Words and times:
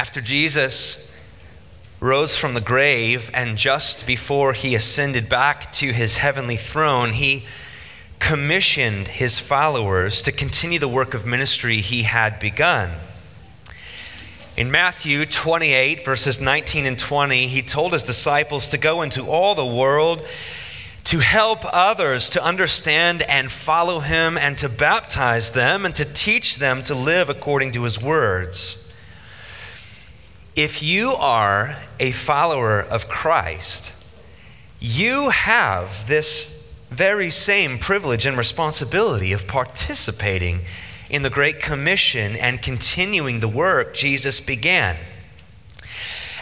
After 0.00 0.22
Jesus 0.22 1.12
rose 2.00 2.34
from 2.34 2.54
the 2.54 2.62
grave 2.62 3.30
and 3.34 3.58
just 3.58 4.06
before 4.06 4.54
he 4.54 4.74
ascended 4.74 5.28
back 5.28 5.74
to 5.74 5.92
his 5.92 6.16
heavenly 6.16 6.56
throne, 6.56 7.12
he 7.12 7.44
commissioned 8.18 9.08
his 9.08 9.38
followers 9.38 10.22
to 10.22 10.32
continue 10.32 10.78
the 10.78 10.88
work 10.88 11.12
of 11.12 11.26
ministry 11.26 11.82
he 11.82 12.04
had 12.04 12.40
begun. 12.40 12.92
In 14.56 14.70
Matthew 14.70 15.26
28, 15.26 16.02
verses 16.02 16.40
19 16.40 16.86
and 16.86 16.98
20, 16.98 17.48
he 17.48 17.60
told 17.60 17.92
his 17.92 18.02
disciples 18.02 18.70
to 18.70 18.78
go 18.78 19.02
into 19.02 19.26
all 19.26 19.54
the 19.54 19.66
world 19.66 20.26
to 21.04 21.18
help 21.18 21.58
others 21.62 22.30
to 22.30 22.42
understand 22.42 23.20
and 23.24 23.52
follow 23.52 24.00
him 24.00 24.38
and 24.38 24.56
to 24.56 24.70
baptize 24.70 25.50
them 25.50 25.84
and 25.84 25.94
to 25.96 26.06
teach 26.06 26.56
them 26.56 26.82
to 26.84 26.94
live 26.94 27.28
according 27.28 27.72
to 27.72 27.82
his 27.82 28.00
words. 28.00 28.86
If 30.56 30.82
you 30.82 31.12
are 31.12 31.76
a 32.00 32.10
follower 32.10 32.80
of 32.80 33.08
Christ, 33.08 33.94
you 34.80 35.30
have 35.30 36.08
this 36.08 36.72
very 36.90 37.30
same 37.30 37.78
privilege 37.78 38.26
and 38.26 38.36
responsibility 38.36 39.32
of 39.32 39.46
participating 39.46 40.62
in 41.08 41.22
the 41.22 41.30
Great 41.30 41.60
Commission 41.60 42.34
and 42.34 42.60
continuing 42.60 43.38
the 43.38 43.48
work 43.48 43.94
Jesus 43.94 44.40
began. 44.40 44.96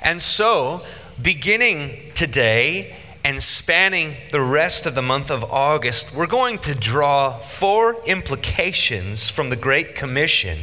And 0.01 0.23
so, 0.23 0.85
beginning 1.21 2.13
today 2.15 2.97
and 3.25 3.43
spanning 3.43 4.17
the 4.33 4.41
rest 4.41 4.87
of 4.87 4.95
the 4.95 5.03
month 5.03 5.31
of 5.31 5.45
August, 5.45 6.15
we're 6.17 6.27
going 6.27 6.59
to 6.61 6.75
draw 6.75 7.39
four 7.41 8.03
implications 8.07 9.29
from 9.29 9.51
the 9.51 9.57
Great 9.57 9.95
Commission. 9.95 10.61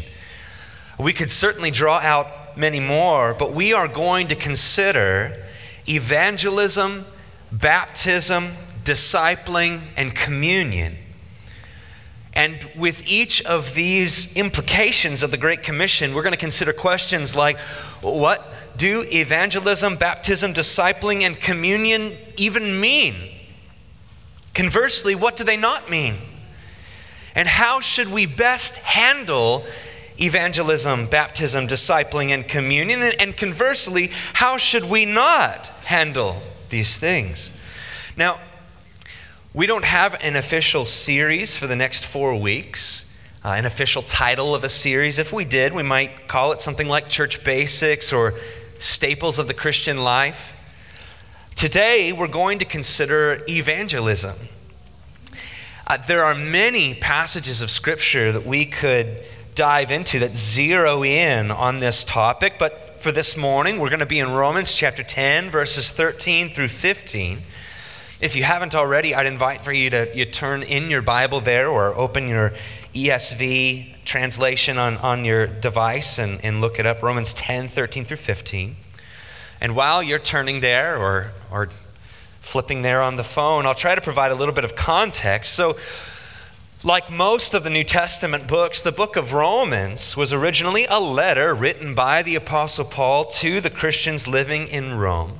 We 0.97 1.13
could 1.13 1.29
certainly 1.29 1.69
draw 1.69 1.99
out 1.99 2.44
many 2.57 2.79
more, 2.79 3.33
but 3.33 3.53
we 3.53 3.73
are 3.73 3.87
going 3.87 4.27
to 4.27 4.35
consider 4.35 5.45
evangelism, 5.87 7.05
baptism, 7.51 8.53
discipling, 8.83 9.81
and 9.97 10.15
communion. 10.15 10.97
And 12.33 12.69
with 12.75 13.01
each 13.07 13.41
of 13.43 13.75
these 13.75 14.35
implications 14.35 15.23
of 15.23 15.31
the 15.31 15.37
Great 15.37 15.63
Commission, 15.63 16.13
we're 16.13 16.23
going 16.23 16.33
to 16.33 16.37
consider 16.37 16.73
questions 16.73 17.35
like 17.35 17.57
what 18.01 18.45
do 18.75 19.03
evangelism, 19.03 19.95
baptism, 19.95 20.53
discipling, 20.53 21.21
and 21.21 21.39
communion 21.39 22.17
even 22.35 22.79
mean? 22.79 23.15
Conversely, 24.53 25.15
what 25.15 25.37
do 25.37 25.43
they 25.43 25.57
not 25.57 25.89
mean? 25.89 26.17
And 27.35 27.47
how 27.47 27.79
should 27.79 28.11
we 28.11 28.25
best 28.25 28.75
handle 28.77 29.65
evangelism, 30.19 31.07
baptism, 31.07 31.67
discipling, 31.67 32.29
and 32.29 32.47
communion? 32.47 33.01
And 33.01 33.35
conversely, 33.35 34.11
how 34.33 34.57
should 34.57 34.85
we 34.85 35.05
not 35.05 35.67
handle 35.85 36.41
these 36.69 36.97
things? 36.97 37.51
Now, 38.17 38.39
we 39.53 39.67
don't 39.67 39.85
have 39.85 40.15
an 40.21 40.35
official 40.35 40.85
series 40.85 41.55
for 41.55 41.67
the 41.67 41.75
next 41.75 42.05
four 42.05 42.35
weeks, 42.35 43.09
uh, 43.43 43.49
an 43.49 43.65
official 43.65 44.01
title 44.01 44.53
of 44.53 44.63
a 44.63 44.69
series. 44.69 45.17
If 45.17 45.31
we 45.31 45.45
did, 45.45 45.73
we 45.73 45.83
might 45.83 46.27
call 46.27 46.51
it 46.51 46.59
something 46.59 46.87
like 46.87 47.07
Church 47.07 47.43
Basics 47.43 48.11
or 48.11 48.33
Staples 48.79 49.39
of 49.39 49.47
the 49.47 49.53
Christian 49.53 50.03
Life. 50.03 50.51
Today, 51.55 52.11
we're 52.11 52.27
going 52.27 52.59
to 52.59 52.65
consider 52.65 53.43
evangelism. 53.47 54.35
Uh, 55.87 55.97
there 56.05 56.23
are 56.23 56.35
many 56.35 56.93
passages 56.93 57.61
of 57.61 57.71
Scripture 57.71 58.33
that 58.33 58.45
we 58.45 58.65
could 58.65 59.23
dive 59.55 59.89
into 59.89 60.19
that 60.19 60.35
zero 60.35 61.03
in 61.03 61.49
on 61.49 61.79
this 61.79 62.03
topic, 62.03 62.55
but 62.59 63.01
for 63.01 63.11
this 63.13 63.37
morning, 63.37 63.79
we're 63.79 63.89
going 63.89 63.99
to 63.99 64.05
be 64.05 64.19
in 64.19 64.31
Romans 64.31 64.73
chapter 64.73 65.01
10, 65.01 65.49
verses 65.49 65.91
13 65.91 66.53
through 66.53 66.67
15. 66.67 67.41
If 68.19 68.35
you 68.35 68.43
haven't 68.43 68.75
already, 68.75 69.15
I'd 69.15 69.25
invite 69.25 69.63
for 69.63 69.71
you 69.71 69.89
to 69.91 70.11
you 70.13 70.25
turn 70.25 70.61
in 70.61 70.89
your 70.89 71.01
Bible 71.01 71.39
there 71.39 71.69
or 71.69 71.95
open 71.95 72.27
your 72.27 72.51
ESV 72.93 74.03
translation 74.03 74.77
on, 74.77 74.97
on 74.97 75.23
your 75.23 75.47
device 75.47 76.19
and, 76.19 76.43
and 76.43 76.59
look 76.59 76.77
it 76.77 76.85
up 76.85 77.01
Romans 77.01 77.33
10, 77.33 77.69
13 77.69 78.03
through 78.03 78.17
15. 78.17 78.75
And 79.61 79.75
while 79.75 80.03
you're 80.03 80.19
turning 80.19 80.59
there 80.59 80.97
or, 80.97 81.31
or 81.49 81.69
flipping 82.41 82.81
there 82.81 83.01
on 83.01 83.15
the 83.15 83.23
phone, 83.23 83.65
I'll 83.65 83.73
try 83.73 83.95
to 83.95 84.01
provide 84.01 84.31
a 84.31 84.35
little 84.35 84.53
bit 84.53 84.65
of 84.65 84.75
context. 84.75 85.53
So, 85.53 85.77
like 86.85 87.09
most 87.09 87.55
of 87.55 87.63
the 87.63 87.69
New 87.71 87.83
Testament 87.83 88.47
books, 88.47 88.83
the 88.83 88.91
book 88.91 89.15
of 89.15 89.33
Romans 89.33 90.15
was 90.15 90.31
originally 90.31 90.85
a 90.85 90.99
letter 90.99 91.55
written 91.55 91.95
by 91.95 92.21
the 92.21 92.35
Apostle 92.35 92.85
Paul 92.85 93.25
to 93.25 93.59
the 93.59 93.71
Christians 93.71 94.27
living 94.27 94.67
in 94.67 94.93
Rome. 94.93 95.39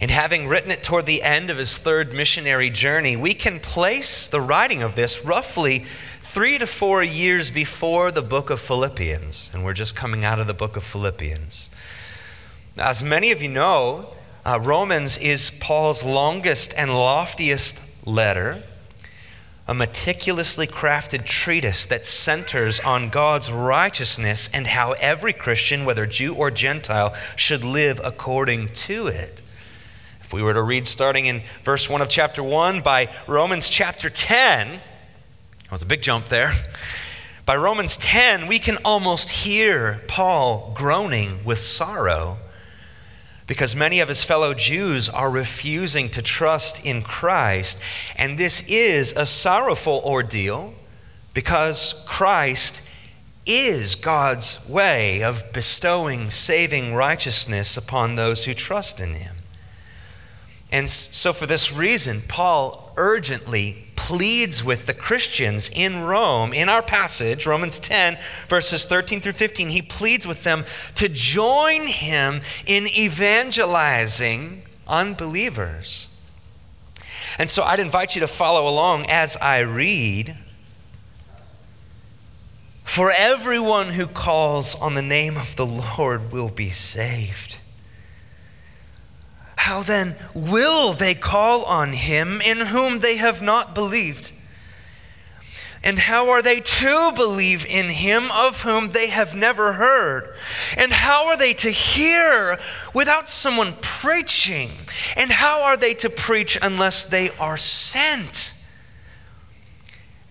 And 0.00 0.10
having 0.10 0.48
written 0.48 0.70
it 0.70 0.82
toward 0.82 1.04
the 1.04 1.22
end 1.22 1.50
of 1.50 1.58
his 1.58 1.76
third 1.76 2.14
missionary 2.14 2.70
journey, 2.70 3.16
we 3.16 3.34
can 3.34 3.60
place 3.60 4.26
the 4.26 4.40
writing 4.40 4.82
of 4.82 4.94
this 4.94 5.22
roughly 5.26 5.84
three 6.22 6.56
to 6.56 6.66
four 6.66 7.02
years 7.02 7.50
before 7.50 8.10
the 8.10 8.22
book 8.22 8.48
of 8.48 8.62
Philippians. 8.62 9.50
And 9.52 9.62
we're 9.62 9.74
just 9.74 9.94
coming 9.94 10.24
out 10.24 10.40
of 10.40 10.46
the 10.46 10.54
book 10.54 10.74
of 10.78 10.84
Philippians. 10.84 11.68
As 12.78 13.02
many 13.02 13.30
of 13.30 13.42
you 13.42 13.50
know, 13.50 14.14
uh, 14.46 14.58
Romans 14.58 15.18
is 15.18 15.50
Paul's 15.50 16.02
longest 16.02 16.72
and 16.78 16.90
loftiest 16.92 17.82
letter, 18.06 18.62
a 19.66 19.74
meticulously 19.74 20.66
crafted 20.66 21.24
treatise 21.24 21.86
that 21.86 22.06
centers 22.06 22.80
on 22.80 23.08
God's 23.08 23.50
righteousness 23.50 24.50
and 24.52 24.66
how 24.66 24.92
every 24.92 25.32
Christian, 25.32 25.86
whether 25.86 26.04
Jew 26.04 26.34
or 26.34 26.50
Gentile, 26.50 27.14
should 27.36 27.64
live 27.64 28.00
according 28.04 28.68
to 28.68 29.06
it 29.06 29.40
If 30.20 30.32
we 30.32 30.42
were 30.42 30.52
to 30.52 30.62
read 30.62 30.86
starting 30.86 31.26
in 31.26 31.42
verse 31.62 31.88
1 31.88 32.02
of 32.02 32.08
chapter 32.08 32.42
1 32.42 32.82
by 32.82 33.14
Romans 33.26 33.70
chapter 33.70 34.10
10, 34.10 34.68
that 34.72 35.72
was 35.72 35.82
a 35.82 35.86
big 35.86 36.02
jump 36.02 36.28
there. 36.28 36.52
By 37.46 37.56
Romans 37.56 37.96
10, 37.98 38.46
we 38.46 38.58
can 38.58 38.78
almost 38.84 39.30
hear 39.30 40.02
Paul 40.08 40.72
groaning 40.74 41.44
with 41.44 41.60
sorrow 41.60 42.38
because 43.46 43.76
many 43.76 44.00
of 44.00 44.08
his 44.08 44.22
fellow 44.22 44.54
Jews 44.54 45.08
are 45.08 45.30
refusing 45.30 46.08
to 46.10 46.22
trust 46.22 46.84
in 46.84 47.02
Christ. 47.02 47.80
And 48.16 48.38
this 48.38 48.66
is 48.66 49.12
a 49.12 49.26
sorrowful 49.26 50.02
ordeal 50.04 50.74
because 51.34 52.04
Christ 52.06 52.80
is 53.46 53.94
God's 53.94 54.66
way 54.68 55.22
of 55.22 55.52
bestowing 55.52 56.30
saving 56.30 56.94
righteousness 56.94 57.76
upon 57.76 58.16
those 58.16 58.44
who 58.44 58.54
trust 58.54 59.00
in 59.00 59.14
him. 59.14 59.36
And 60.72 60.88
so, 60.88 61.32
for 61.32 61.46
this 61.46 61.72
reason, 61.72 62.22
Paul 62.26 62.83
urgently 62.96 63.84
pleads 63.96 64.62
with 64.62 64.86
the 64.86 64.94
Christians 64.94 65.70
in 65.72 66.02
Rome, 66.02 66.52
in 66.52 66.68
our 66.68 66.82
passage, 66.82 67.46
Romans 67.46 67.78
10, 67.78 68.18
verses 68.48 68.84
13 68.84 69.20
through 69.20 69.32
15, 69.32 69.70
he 69.70 69.82
pleads 69.82 70.26
with 70.26 70.42
them 70.44 70.64
to 70.96 71.08
join 71.08 71.86
him 71.86 72.42
in 72.66 72.86
evangelizing 72.86 74.62
unbelievers. 74.86 76.08
And 77.38 77.48
so 77.48 77.62
I'd 77.62 77.80
invite 77.80 78.14
you 78.14 78.20
to 78.20 78.28
follow 78.28 78.68
along 78.68 79.06
as 79.08 79.36
I 79.38 79.60
read. 79.60 80.36
For 82.84 83.10
everyone 83.10 83.88
who 83.88 84.06
calls 84.06 84.74
on 84.74 84.94
the 84.94 85.02
name 85.02 85.36
of 85.36 85.56
the 85.56 85.66
Lord 85.66 86.30
will 86.30 86.50
be 86.50 86.70
saved. 86.70 87.56
How 89.64 89.82
then 89.82 90.16
will 90.34 90.92
they 90.92 91.14
call 91.14 91.64
on 91.64 91.94
him 91.94 92.42
in 92.42 92.66
whom 92.66 92.98
they 92.98 93.16
have 93.16 93.40
not 93.40 93.74
believed? 93.74 94.30
And 95.82 95.98
how 95.98 96.28
are 96.28 96.42
they 96.42 96.60
to 96.60 97.12
believe 97.12 97.64
in 97.64 97.88
him 97.88 98.30
of 98.30 98.60
whom 98.60 98.90
they 98.90 99.08
have 99.08 99.34
never 99.34 99.72
heard? 99.72 100.34
And 100.76 100.92
how 100.92 101.28
are 101.28 101.38
they 101.38 101.54
to 101.54 101.70
hear 101.70 102.58
without 102.92 103.30
someone 103.30 103.72
preaching? 103.80 104.70
And 105.16 105.30
how 105.30 105.62
are 105.62 105.78
they 105.78 105.94
to 105.94 106.10
preach 106.10 106.58
unless 106.60 107.02
they 107.02 107.30
are 107.40 107.56
sent? 107.56 108.52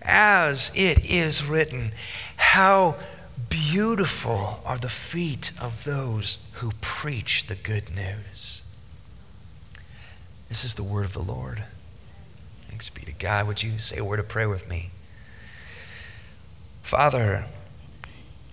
As 0.00 0.70
it 0.76 1.04
is 1.04 1.44
written, 1.44 1.90
how 2.36 2.94
beautiful 3.48 4.60
are 4.64 4.78
the 4.78 4.88
feet 4.88 5.50
of 5.60 5.82
those 5.82 6.38
who 6.52 6.70
preach 6.80 7.48
the 7.48 7.56
good 7.56 7.92
news. 7.92 8.63
This 10.48 10.64
is 10.64 10.74
the 10.74 10.82
word 10.82 11.04
of 11.04 11.12
the 11.12 11.22
Lord. 11.22 11.64
Thanks 12.68 12.88
be 12.88 13.02
to 13.02 13.12
God. 13.12 13.46
Would 13.46 13.62
you 13.62 13.78
say 13.78 13.98
a 13.98 14.04
word 14.04 14.20
of 14.20 14.28
prayer 14.28 14.48
with 14.48 14.68
me? 14.68 14.90
Father, 16.82 17.46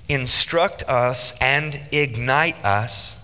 instruct 0.07 0.83
us 0.83 1.37
and 1.39 1.87
ignite 1.91 2.63
us 2.63 3.17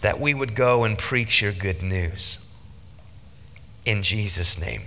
that 0.00 0.20
we 0.20 0.34
would 0.34 0.54
go 0.54 0.84
and 0.84 0.98
preach 0.98 1.40
your 1.40 1.52
good 1.52 1.82
news. 1.82 2.38
In 3.84 4.02
Jesus' 4.02 4.58
name, 4.58 4.82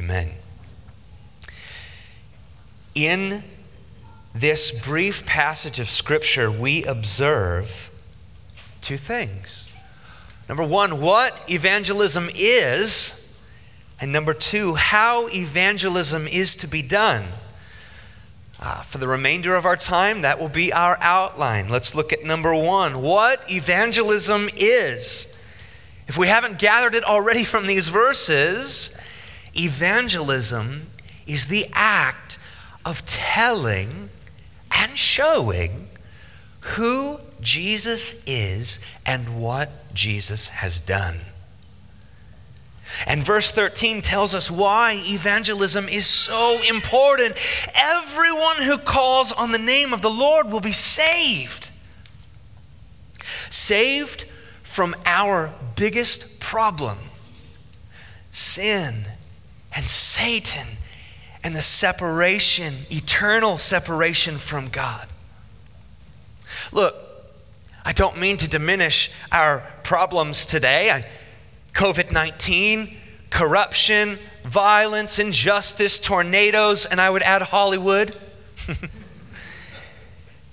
amen. 0.00 0.32
In 2.94 3.44
this 4.34 4.70
brief 4.70 5.26
passage 5.26 5.78
of 5.78 5.90
Scripture, 5.90 6.50
we 6.50 6.84
observe 6.84 7.90
two 8.80 8.96
things. 8.96 9.68
Number 10.48 10.64
one, 10.64 11.00
what 11.00 11.42
evangelism 11.50 12.30
is, 12.34 13.36
and 14.00 14.12
number 14.12 14.34
two, 14.34 14.74
how 14.74 15.28
evangelism 15.28 16.26
is 16.26 16.56
to 16.56 16.66
be 16.66 16.82
done. 16.82 17.24
Uh, 18.60 18.82
for 18.82 18.98
the 18.98 19.08
remainder 19.08 19.56
of 19.56 19.66
our 19.66 19.76
time, 19.76 20.20
that 20.20 20.38
will 20.38 20.48
be 20.48 20.72
our 20.72 20.96
outline. 21.00 21.68
Let's 21.68 21.94
look 21.94 22.12
at 22.12 22.24
number 22.24 22.54
one 22.54 23.02
what 23.02 23.50
evangelism 23.50 24.48
is. 24.56 25.36
If 26.06 26.16
we 26.16 26.28
haven't 26.28 26.58
gathered 26.58 26.94
it 26.94 27.04
already 27.04 27.44
from 27.44 27.66
these 27.66 27.88
verses, 27.88 28.96
evangelism 29.56 30.88
is 31.26 31.46
the 31.46 31.66
act 31.72 32.38
of 32.84 33.04
telling 33.06 34.10
and 34.70 34.98
showing 34.98 35.88
who 36.60 37.18
Jesus 37.42 38.14
is 38.26 38.78
and 39.04 39.40
what 39.40 39.92
Jesus 39.94 40.48
has 40.48 40.80
done. 40.80 41.20
And 43.06 43.24
verse 43.24 43.50
13 43.50 44.02
tells 44.02 44.34
us 44.34 44.50
why 44.50 45.02
evangelism 45.06 45.88
is 45.88 46.06
so 46.06 46.62
important. 46.62 47.36
Everyone 47.74 48.62
who 48.62 48.78
calls 48.78 49.32
on 49.32 49.50
the 49.50 49.58
name 49.58 49.92
of 49.92 50.02
the 50.02 50.10
Lord 50.10 50.50
will 50.50 50.60
be 50.60 50.72
saved. 50.72 51.70
Saved 53.50 54.26
from 54.62 54.94
our 55.04 55.52
biggest 55.74 56.40
problem 56.40 56.98
sin 58.30 59.04
and 59.74 59.86
Satan 59.86 60.66
and 61.44 61.54
the 61.54 61.62
separation, 61.62 62.74
eternal 62.90 63.58
separation 63.58 64.38
from 64.38 64.68
God. 64.68 65.06
Look, 66.72 66.94
I 67.84 67.92
don't 67.92 68.18
mean 68.18 68.36
to 68.38 68.48
diminish 68.48 69.10
our 69.30 69.66
problems 69.82 70.46
today. 70.46 71.04
COVID 71.74 72.12
19, 72.12 72.96
corruption, 73.30 74.18
violence, 74.44 75.18
injustice, 75.18 75.98
tornadoes, 75.98 76.86
and 76.86 77.00
I 77.00 77.10
would 77.10 77.22
add 77.22 77.42
Hollywood. 77.42 78.16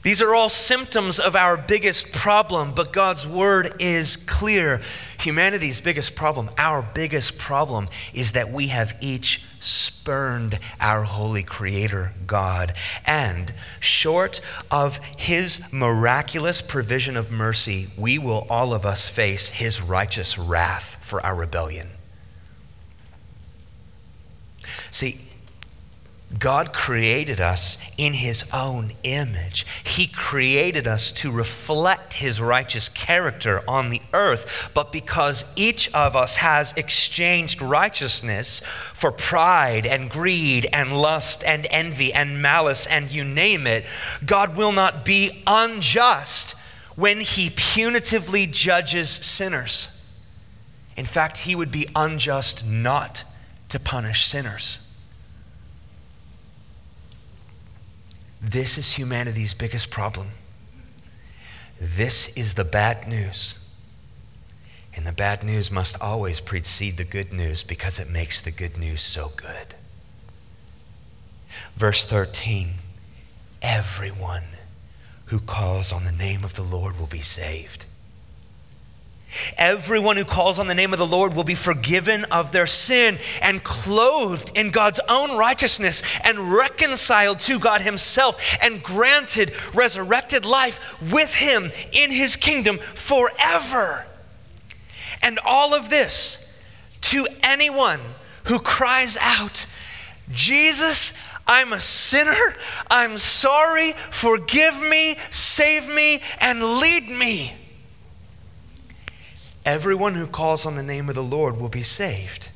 These 0.02 0.22
are 0.22 0.34
all 0.34 0.50
symptoms 0.50 1.20
of 1.20 1.36
our 1.36 1.58
biggest 1.58 2.14
problem, 2.14 2.74
but 2.74 2.94
God's 2.94 3.28
word 3.28 3.76
is 3.80 4.16
clear. 4.16 4.82
Humanity's 5.20 5.82
biggest 5.82 6.16
problem, 6.16 6.50
our 6.58 6.82
biggest 6.82 7.38
problem, 7.38 7.90
is 8.14 8.32
that 8.32 8.52
we 8.52 8.68
have 8.68 8.96
each 9.02 9.44
spurned 9.60 10.58
our 10.80 11.04
holy 11.04 11.44
creator 11.44 12.14
God. 12.26 12.74
And 13.06 13.54
short 13.80 14.40
of 14.72 14.98
his 15.18 15.62
miraculous 15.74 16.62
provision 16.62 17.18
of 17.18 17.32
mercy, 17.32 17.88
we 17.98 18.18
will 18.18 18.48
all 18.50 18.74
of 18.74 18.86
us 18.86 19.08
face 19.08 19.50
his 19.50 19.82
righteous 19.82 20.38
wrath 20.38 20.98
for 21.02 21.24
our 21.26 21.36
rebellion. 21.36 21.90
See, 24.92 25.20
God 26.38 26.74
created 26.74 27.42
us 27.42 27.80
in 27.98 28.14
His 28.14 28.44
own 28.54 28.94
image. 29.02 29.66
He 29.84 30.06
created 30.06 30.86
us 30.86 31.12
to 31.14 31.32
reflect 31.32 32.14
His 32.14 32.40
righteous 32.40 32.88
character 32.88 33.64
on 33.68 33.90
the 33.90 34.02
earth. 34.14 34.70
But 34.76 34.92
because 34.92 35.52
each 35.56 35.92
of 35.94 36.16
us 36.16 36.36
has 36.36 36.74
exchanged 36.74 37.64
righteousness 37.64 38.62
for 38.94 39.12
pride 39.12 39.88
and 39.88 40.10
greed 40.10 40.68
and 40.72 41.02
lust 41.02 41.44
and 41.44 41.66
envy 41.72 42.14
and 42.14 42.40
malice 42.40 42.86
and 42.86 43.10
you 43.10 43.24
name 43.24 43.66
it, 43.66 43.86
God 44.24 44.56
will 44.56 44.72
not 44.72 45.04
be 45.04 45.42
unjust 45.48 46.56
when 46.96 47.22
He 47.22 47.50
punitively 47.50 48.52
judges 48.52 49.10
sinners. 49.10 49.96
In 50.96 51.08
fact, 51.08 51.38
He 51.38 51.56
would 51.56 51.72
be 51.72 51.88
unjust 51.96 52.68
not 52.68 53.24
to 53.70 53.80
punish 53.80 54.28
sinners. 54.28 54.86
This 58.42 58.78
is 58.78 58.94
humanity's 58.94 59.54
biggest 59.54 59.90
problem. 59.90 60.30
This 61.80 62.36
is 62.36 62.54
the 62.54 62.64
bad 62.64 63.08
news. 63.08 63.66
And 64.96 65.06
the 65.06 65.12
bad 65.12 65.44
news 65.44 65.70
must 65.70 66.00
always 66.02 66.40
precede 66.40 66.98
the 66.98 67.04
good 67.04 67.32
news 67.32 67.64
because 67.64 68.00
it 68.00 68.10
makes 68.10 68.42
the 68.42 68.52
good 68.52 68.78
news 68.78 69.02
so 69.02 69.32
good. 69.36 69.76
Verse 71.76 72.06
13 72.06 72.76
Everyone 73.62 74.44
who 75.26 75.40
calls 75.40 75.92
on 75.92 76.06
the 76.06 76.12
name 76.12 76.44
of 76.44 76.56
the 76.56 76.64
Lord 76.64 76.98
will 76.98 77.08
be 77.08 77.22
saved. 77.22 77.86
Everyone 79.58 80.18
who 80.18 80.26
calls 80.26 80.58
on 80.58 80.68
the 80.68 80.76
name 80.76 80.92
of 80.92 81.00
the 81.00 81.06
Lord 81.06 81.34
will 81.34 81.44
be 81.44 81.56
forgiven 81.56 82.26
of 82.26 82.52
their 82.52 82.66
sin 82.66 83.20
and 83.42 83.64
clothed 83.64 84.52
in 84.56 84.72
God's 84.72 85.00
own 85.08 85.38
righteousness 85.38 86.02
and 86.24 86.52
reconciled 86.52 87.40
to 87.42 87.60
God 87.60 87.82
Himself 87.82 88.42
and 88.62 88.82
granted 88.82 89.54
resurrected 89.74 90.46
life 90.46 90.96
with 91.12 91.34
Him 91.34 91.72
in 91.92 92.12
His 92.12 92.36
kingdom 92.36 92.80
forever. 92.80 94.06
And 95.22 95.40
all 95.46 95.76
of 95.76 95.90
this 95.90 96.60
to 97.02 97.28
anyone 97.44 98.00
who 98.46 98.60
cries 98.60 99.16
out, 99.18 99.68
Jesus, 100.32 101.14
I'm 101.46 101.74
a 101.74 101.82
sinner. 101.82 102.56
I'm 102.90 103.18
sorry. 103.18 103.94
Forgive 104.12 104.80
me, 104.82 105.18
save 105.32 105.88
me, 105.88 106.22
and 106.40 106.64
lead 106.64 107.10
me. 107.10 107.54
Everyone 109.70 110.16
who 110.16 110.26
calls 110.26 110.66
on 110.66 110.74
the 110.74 110.82
name 110.82 111.10
of 111.10 111.16
the 111.16 111.22
Lord 111.22 111.62
will 111.62 111.70
be 111.70 111.84
saved. 111.84 112.50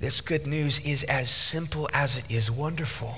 This 0.00 0.22
good 0.22 0.46
news 0.46 0.80
is 0.80 1.04
as 1.04 1.28
simple 1.28 1.86
as 1.92 2.16
it 2.16 2.24
is 2.30 2.50
wonderful. 2.50 3.16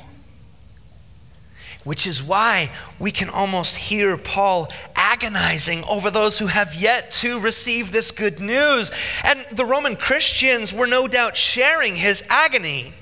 Which 1.85 2.05
is 2.05 2.21
why 2.21 2.73
we 2.99 3.13
can 3.13 3.29
almost 3.29 3.77
hear 3.77 4.17
Paul 4.17 4.73
agonizing 4.97 5.85
over 5.85 6.11
those 6.11 6.37
who 6.37 6.49
have 6.49 6.75
yet 6.75 7.13
to 7.13 7.39
receive 7.39 7.93
this 7.93 8.11
good 8.11 8.41
news. 8.41 8.91
And 9.23 9.47
the 9.53 9.65
Roman 9.65 9.95
Christians 9.95 10.73
were 10.73 10.89
no 10.89 11.07
doubt 11.07 11.37
sharing 11.37 11.95
his 11.95 12.25
agony. 12.29 12.93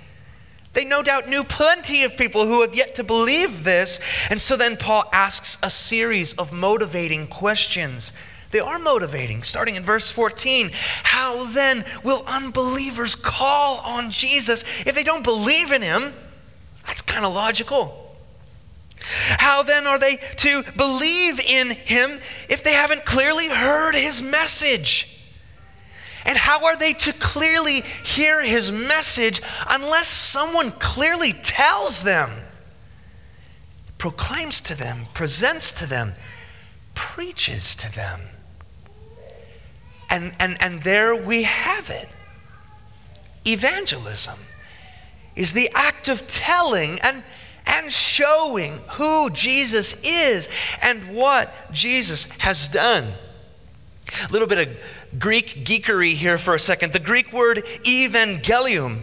They 0.77 0.85
no 0.85 1.03
doubt 1.03 1.27
knew 1.27 1.43
plenty 1.43 2.05
of 2.05 2.19
people 2.19 2.45
who 2.45 2.61
have 2.61 2.75
yet 2.75 2.97
to 2.97 3.03
believe 3.03 3.65
this. 3.65 3.99
And 4.29 4.39
so 4.39 4.59
then 4.59 4.77
Paul 4.77 5.05
asks 5.11 5.57
a 5.63 5.71
series 5.71 6.35
of 6.35 6.53
motivating 6.53 7.29
questions. 7.29 8.13
They 8.51 8.61
are 8.61 8.79
motivating, 8.79 9.43
starting 9.43 9.77
in 9.77 9.85
verse 9.85 10.11
14. 10.11 10.71
How 11.03 11.47
then 11.47 11.87
will 12.05 12.25
unbelievers 12.27 13.15
call 13.15 13.79
on 13.87 14.11
Jesus 14.11 14.65
if 14.85 14.95
they 14.95 15.03
don't 15.03 15.25
believe 15.25 15.73
in 15.73 15.81
him? 15.81 16.13
That's 16.87 17.01
kind 17.01 17.25
of 17.25 17.33
logical. 17.33 18.15
How 19.01 19.63
then 19.63 19.87
are 19.87 19.99
they 19.99 20.17
to 20.17 20.63
believe 20.77 21.41
in 21.41 21.71
him 21.71 22.21
if 22.51 22.63
they 22.63 22.75
haven't 22.75 23.07
clearly 23.07 23.49
heard 23.49 23.95
his 23.95 24.21
message? 24.21 25.16
And 26.27 26.37
how 26.37 26.67
are 26.67 26.77
they 26.77 26.93
to 26.93 27.13
clearly 27.13 27.83
hear 27.83 28.43
his 28.43 28.73
message 28.73 29.41
unless 29.69 30.09
someone 30.09 30.73
clearly 30.73 31.33
tells 31.33 32.03
them, 32.03 32.31
proclaims 33.97 34.61
to 34.63 34.77
them, 34.77 35.07
presents 35.15 35.73
to 35.75 35.87
them, 35.87 36.15
preaches 36.95 37.77
to 37.77 37.95
them? 37.95 38.21
And, 40.11 40.35
and, 40.41 40.61
and 40.61 40.83
there 40.83 41.15
we 41.15 41.45
have 41.45 41.91
it. 41.91 42.09
Evangelism 43.47 44.39
is 45.37 45.53
the 45.53 45.71
act 45.75 46.09
of 46.09 46.27
telling 46.27 47.01
and, 47.03 47.23
and 47.67 47.93
showing 47.93 48.79
who 48.91 49.31
Jesus 49.31 49.95
is 50.03 50.49
and 50.83 51.15
what 51.15 51.73
Jesus 51.73 52.25
has 52.39 52.67
done. 52.67 53.13
A 54.29 54.33
little 54.33 54.49
bit 54.49 54.59
of 54.59 54.77
Greek 55.19 55.65
geekery 55.65 56.15
here 56.15 56.39
for 56.39 56.55
a 56.55 56.61
second. 56.61 56.93
The 56.93 56.99
Greek 56.99 57.33
word 57.33 57.65
evangelium 57.85 59.03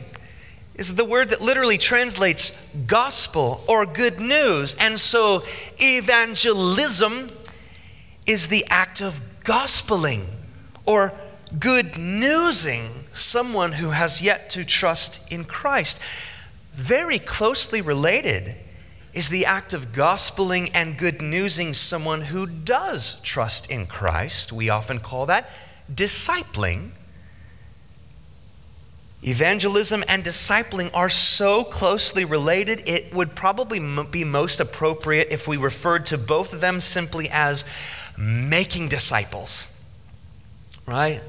is 0.75 0.95
the 0.95 1.05
word 1.05 1.29
that 1.29 1.41
literally 1.41 1.77
translates 1.77 2.51
gospel 2.87 3.63
or 3.67 3.85
good 3.85 4.19
news. 4.19 4.75
And 4.75 4.99
so 4.99 5.43
evangelism 5.79 7.29
is 8.25 8.47
the 8.47 8.65
act 8.69 9.01
of 9.01 9.21
gospeling 9.43 10.25
or 10.85 11.13
good 11.59 11.97
newsing 11.97 12.89
someone 13.13 13.73
who 13.73 13.91
has 13.91 14.21
yet 14.21 14.49
to 14.51 14.65
trust 14.65 15.31
in 15.31 15.45
Christ. 15.45 15.99
Very 16.75 17.19
closely 17.19 17.81
related 17.81 18.55
is 19.13 19.29
the 19.29 19.45
act 19.45 19.73
of 19.73 19.91
gospeling 19.91 20.71
and 20.73 20.97
good 20.97 21.21
newsing 21.21 21.73
someone 21.73 22.21
who 22.21 22.47
does 22.47 23.21
trust 23.21 23.69
in 23.69 23.85
Christ. 23.85 24.51
We 24.51 24.69
often 24.69 24.99
call 24.99 25.27
that 25.27 25.49
discipling. 25.91 26.91
Evangelism 29.25 30.03
and 30.07 30.23
discipling 30.23 30.89
are 30.93 31.09
so 31.09 31.63
closely 31.63 32.25
related, 32.25 32.87
it 32.87 33.13
would 33.13 33.35
probably 33.35 33.79
be 34.11 34.23
most 34.23 34.59
appropriate 34.59 35.29
if 35.31 35.47
we 35.47 35.55
referred 35.55 36.05
to 36.07 36.17
both 36.17 36.51
of 36.51 36.59
them 36.59 36.81
simply 36.81 37.29
as 37.29 37.63
making 38.17 38.89
disciples. 38.89 39.73
Right? 40.85 41.21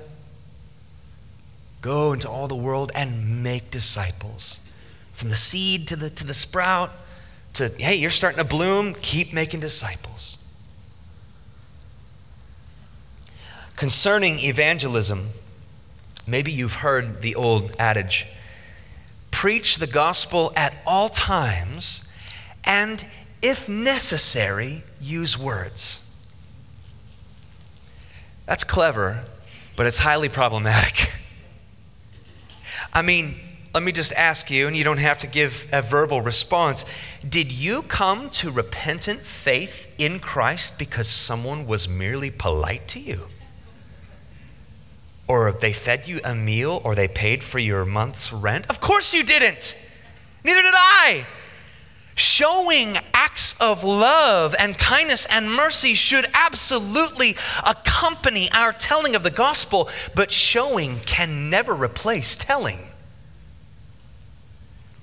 Go 1.80 2.12
into 2.14 2.28
all 2.28 2.48
the 2.48 2.56
world 2.56 2.90
and 2.94 3.42
make 3.42 3.70
disciples. 3.70 4.58
From 5.12 5.28
the 5.30 5.36
seed 5.36 5.86
to 5.88 5.96
the, 5.96 6.10
to 6.10 6.24
the 6.24 6.34
sprout, 6.34 6.90
to, 7.52 7.68
hey, 7.68 7.94
you're 7.94 8.10
starting 8.10 8.38
to 8.38 8.44
bloom, 8.44 8.94
keep 8.94 9.32
making 9.32 9.60
disciples. 9.60 10.38
Concerning 13.76 14.38
evangelism, 14.38 15.30
maybe 16.26 16.52
you've 16.52 16.74
heard 16.74 17.22
the 17.22 17.34
old 17.34 17.74
adage 17.78 18.26
preach 19.30 19.76
the 19.76 19.86
gospel 19.86 20.52
at 20.54 20.72
all 20.86 21.08
times, 21.08 22.06
and 22.62 23.04
if 23.42 23.68
necessary, 23.68 24.84
use 25.00 25.36
words. 25.36 26.08
That's 28.46 28.62
clever, 28.62 29.24
but 29.76 29.86
it's 29.86 29.98
highly 29.98 30.28
problematic. 30.28 31.10
I 32.94 33.02
mean, 33.02 33.36
let 33.74 33.82
me 33.82 33.90
just 33.90 34.12
ask 34.12 34.52
you, 34.52 34.68
and 34.68 34.76
you 34.76 34.84
don't 34.84 34.98
have 34.98 35.18
to 35.18 35.26
give 35.26 35.66
a 35.72 35.82
verbal 35.82 36.22
response. 36.22 36.84
Did 37.28 37.50
you 37.50 37.82
come 37.82 38.30
to 38.30 38.52
repentant 38.52 39.20
faith 39.20 39.88
in 39.98 40.20
Christ 40.20 40.78
because 40.78 41.08
someone 41.08 41.66
was 41.66 41.88
merely 41.88 42.30
polite 42.30 42.86
to 42.88 43.00
you? 43.00 43.26
Or 45.26 45.50
they 45.52 45.72
fed 45.72 46.06
you 46.06 46.20
a 46.24 46.34
meal 46.34 46.80
or 46.84 46.94
they 46.94 47.08
paid 47.08 47.42
for 47.42 47.58
your 47.58 47.84
month's 47.84 48.32
rent? 48.32 48.66
Of 48.68 48.80
course 48.80 49.14
you 49.14 49.22
didn't. 49.22 49.76
Neither 50.44 50.62
did 50.62 50.74
I. 50.74 51.26
Showing 52.14 52.98
acts 53.12 53.60
of 53.60 53.82
love 53.82 54.54
and 54.58 54.78
kindness 54.78 55.26
and 55.26 55.52
mercy 55.52 55.94
should 55.94 56.26
absolutely 56.32 57.36
accompany 57.64 58.52
our 58.52 58.72
telling 58.72 59.16
of 59.16 59.22
the 59.22 59.30
gospel, 59.30 59.88
but 60.14 60.30
showing 60.30 61.00
can 61.00 61.50
never 61.50 61.74
replace 61.74 62.36
telling. 62.36 62.78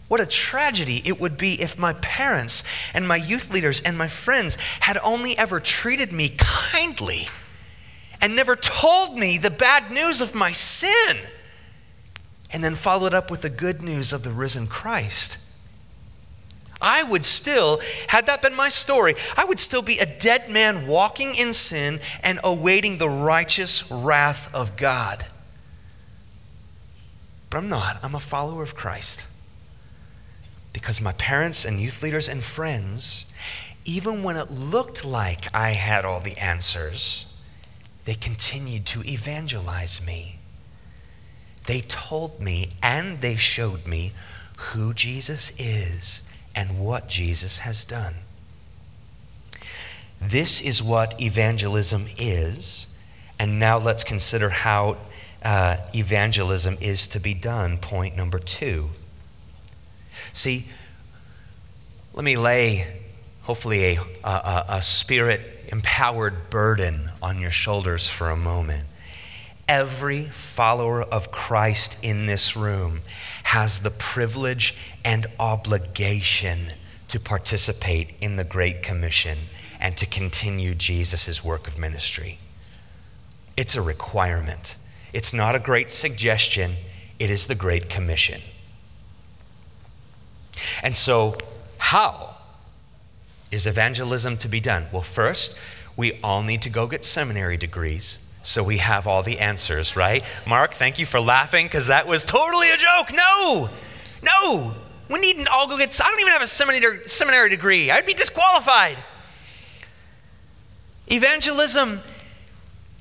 What 0.08 0.22
a 0.22 0.25
tragedy 0.25 1.01
it 1.04 1.20
would 1.20 1.38
be 1.38 1.62
if 1.62 1.78
my 1.78 1.94
parents 1.94 2.63
and 2.94 3.08
my 3.08 3.16
youth 3.16 3.50
leaders 3.50 3.82
and 3.82 3.98
my 3.98 4.08
friends 4.08 4.58
had 4.82 4.98
only 5.04 5.38
ever 5.38 5.60
treated 5.60 6.12
me 6.12 6.30
kindly 6.38 7.28
and 8.22 8.36
never 8.36 8.56
told 8.56 9.18
me 9.18 9.38
the 9.38 9.50
bad 9.50 9.92
news 9.92 10.22
of 10.22 10.36
my 10.36 10.51
sin 10.51 11.18
and 12.51 12.63
then 12.63 12.75
followed 12.75 13.13
up 13.13 13.32
with 13.32 13.42
the 13.42 13.50
good 13.50 13.82
news 13.82 14.13
of 14.13 14.24
the 14.24 14.32
risen 14.32 14.68
Christ. 14.68 15.38
I 16.82 17.04
would 17.04 17.25
still, 17.25 17.80
had 18.08 18.25
that 18.28 18.42
been 18.42 18.56
my 18.56 18.70
story, 18.70 19.16
I 19.38 19.46
would 19.46 19.60
still 19.60 19.82
be 19.82 20.00
a 20.00 20.06
dead 20.06 20.50
man 20.50 20.88
walking 20.88 21.36
in 21.36 21.54
sin 21.54 22.00
and 22.24 22.40
awaiting 22.44 22.98
the 22.98 23.10
righteous 23.10 23.90
wrath 23.92 24.50
of 24.54 24.75
God. 24.78 25.25
But 27.50 27.58
I'm 27.58 27.70
not. 27.70 28.00
I'm 28.01 28.16
a 28.16 28.20
follower 28.20 28.63
of 28.63 28.75
Christ 28.75 29.25
because 30.74 31.01
my 31.01 31.13
parents 31.13 31.66
and 31.66 31.80
youth 31.80 32.01
leaders 32.01 32.30
and 32.30 32.44
friends, 32.44 33.32
even 33.86 34.24
when 34.24 34.38
it 34.38 34.50
looked 34.50 35.04
like 35.04 35.54
I 35.54 35.72
had 35.72 36.06
all 36.06 36.22
the 36.22 36.38
answers, 36.38 37.31
they 38.05 38.15
continued 38.15 38.86
to 38.88 39.03
evangelize 39.08 40.01
me. 40.05 40.38
They 41.67 41.81
told 41.81 42.39
me 42.39 42.72
and 42.81 43.22
they 43.22 43.36
showed 43.36 43.86
me 43.86 44.13
who 44.58 44.93
Jesus 44.93 45.53
is 45.58 46.24
and 46.55 46.79
what 46.79 47.08
Jesus 47.08 47.60
has 47.60 47.86
done. 47.86 48.15
This 50.22 50.62
is 50.62 50.84
what 50.84 51.20
evangelism 51.20 52.05
is, 52.17 52.88
and 53.39 53.60
now 53.60 53.79
let's 53.79 54.03
consider 54.03 54.50
how 54.50 54.98
uh, 55.43 55.77
evangelism 55.96 56.77
is 56.79 57.08
to 57.08 57.20
be 57.20 57.34
done. 57.34 57.79
Point 57.79 58.15
number 58.15 58.38
two. 58.38 58.89
See, 60.34 60.67
let 62.13 62.24
me 62.24 62.38
lay, 62.38 63.00
hopefully, 63.44 63.96
a, 63.96 64.02
a, 64.24 64.66
a 64.70 64.82
spirit 64.82 65.42
empowered 65.68 66.50
burden 66.50 67.12
on 67.22 67.40
your 67.40 67.52
shoulders 67.52 68.10
for 68.10 68.30
a 68.30 68.36
moment. 68.36 68.86
Every 69.68 70.26
follower 70.26 71.02
of 71.02 71.32
Christ 71.32 71.98
in 72.04 72.26
this 72.26 72.56
room 72.58 73.02
has 73.44 73.80
the 73.80 73.92
privilege 73.92 74.76
and 75.06 75.28
obligation 75.40 76.74
to 77.08 77.20
participate 77.20 78.12
in 78.22 78.36
the 78.36 78.44
Great 78.44 78.84
Commission 78.84 79.38
and 79.80 79.98
to 79.98 80.06
continue 80.06 80.76
Jesus' 80.76 81.44
work 81.44 81.68
of 81.68 81.78
ministry. 81.78 82.38
It's 83.58 83.76
a 83.76 83.82
requirement. 83.82 84.76
It's 85.14 85.34
not 85.34 85.56
a 85.56 85.60
great 85.60 85.92
suggestion, 85.92 86.76
it 87.20 87.30
is 87.30 87.48
the 87.48 87.56
Great 87.56 87.90
Commission. 87.90 88.42
And 90.84 90.96
so, 90.96 91.38
how 91.78 92.36
is 93.51 93.67
evangelism 93.67 94.38
to 94.38 94.48
be 94.48 94.60
done? 94.60 94.88
Well, 94.91 95.01
first, 95.01 95.58
we 95.96 96.20
all 96.24 96.41
need 96.41 96.62
to 96.63 96.70
go 96.70 96.88
get 96.88 97.05
seminary 97.05 97.58
degrees 97.58 98.20
so 98.43 98.63
we 98.63 98.77
have 98.77 99.08
all 99.08 99.24
the 99.24 99.39
answers, 99.39 99.96
right? 99.96 100.24
Mark, 100.48 100.74
thank 100.74 100.98
you 100.98 101.05
for 101.05 101.20
laughing 101.20 101.65
because 101.65 101.88
that 101.88 102.08
was 102.08 102.25
totally 102.25 102.72
a 102.72 102.77
joke. 102.77 103.12
No, 103.13 103.70
no, 104.24 104.74
we 105.10 105.20
needn't 105.20 105.48
all 105.48 105.67
go 105.67 105.77
get, 105.77 106.00
I 106.01 106.10
don't 106.10 106.20
even 106.20 106.34
have 106.34 106.41
a 106.41 106.48
seminary, 106.48 107.08
seminary 107.08 107.50
degree. 107.50 107.91
I'd 107.91 108.05
be 108.05 108.13
disqualified. 108.13 108.98
Evangelism, 111.08 112.01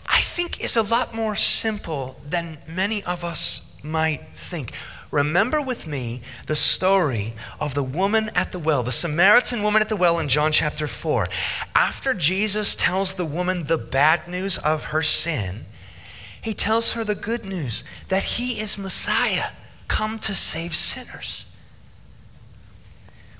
I 0.06 0.20
think, 0.20 0.60
is 0.62 0.76
a 0.76 0.82
lot 0.82 1.14
more 1.14 1.36
simple 1.36 2.20
than 2.28 2.58
many 2.68 3.02
of 3.04 3.24
us 3.24 3.78
might 3.82 4.20
think. 4.34 4.72
Remember 5.10 5.60
with 5.60 5.86
me 5.86 6.22
the 6.46 6.54
story 6.54 7.34
of 7.58 7.74
the 7.74 7.82
woman 7.82 8.30
at 8.34 8.52
the 8.52 8.58
well, 8.58 8.82
the 8.82 8.92
Samaritan 8.92 9.62
woman 9.62 9.82
at 9.82 9.88
the 9.88 9.96
well 9.96 10.18
in 10.18 10.28
John 10.28 10.52
chapter 10.52 10.86
4. 10.86 11.28
After 11.74 12.14
Jesus 12.14 12.76
tells 12.76 13.14
the 13.14 13.24
woman 13.24 13.64
the 13.64 13.78
bad 13.78 14.28
news 14.28 14.56
of 14.58 14.84
her 14.84 15.02
sin, 15.02 15.66
he 16.40 16.54
tells 16.54 16.92
her 16.92 17.04
the 17.04 17.14
good 17.14 17.44
news 17.44 17.82
that 18.08 18.22
he 18.22 18.60
is 18.60 18.78
Messiah, 18.78 19.50
come 19.88 20.18
to 20.20 20.34
save 20.34 20.76
sinners. 20.76 21.46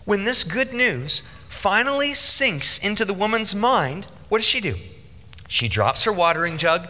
When 0.05 0.25
this 0.25 0.43
good 0.43 0.73
news 0.73 1.23
finally 1.49 2.15
sinks 2.15 2.79
into 2.79 3.05
the 3.05 3.15
woman's 3.15 3.55
mind, 3.55 4.09
what 4.29 4.39
does 4.39 4.47
she 4.47 4.61
do? 4.61 4.75
She 5.47 5.69
drops 5.69 6.03
her 6.05 6.13
watering 6.13 6.59
jug 6.59 6.89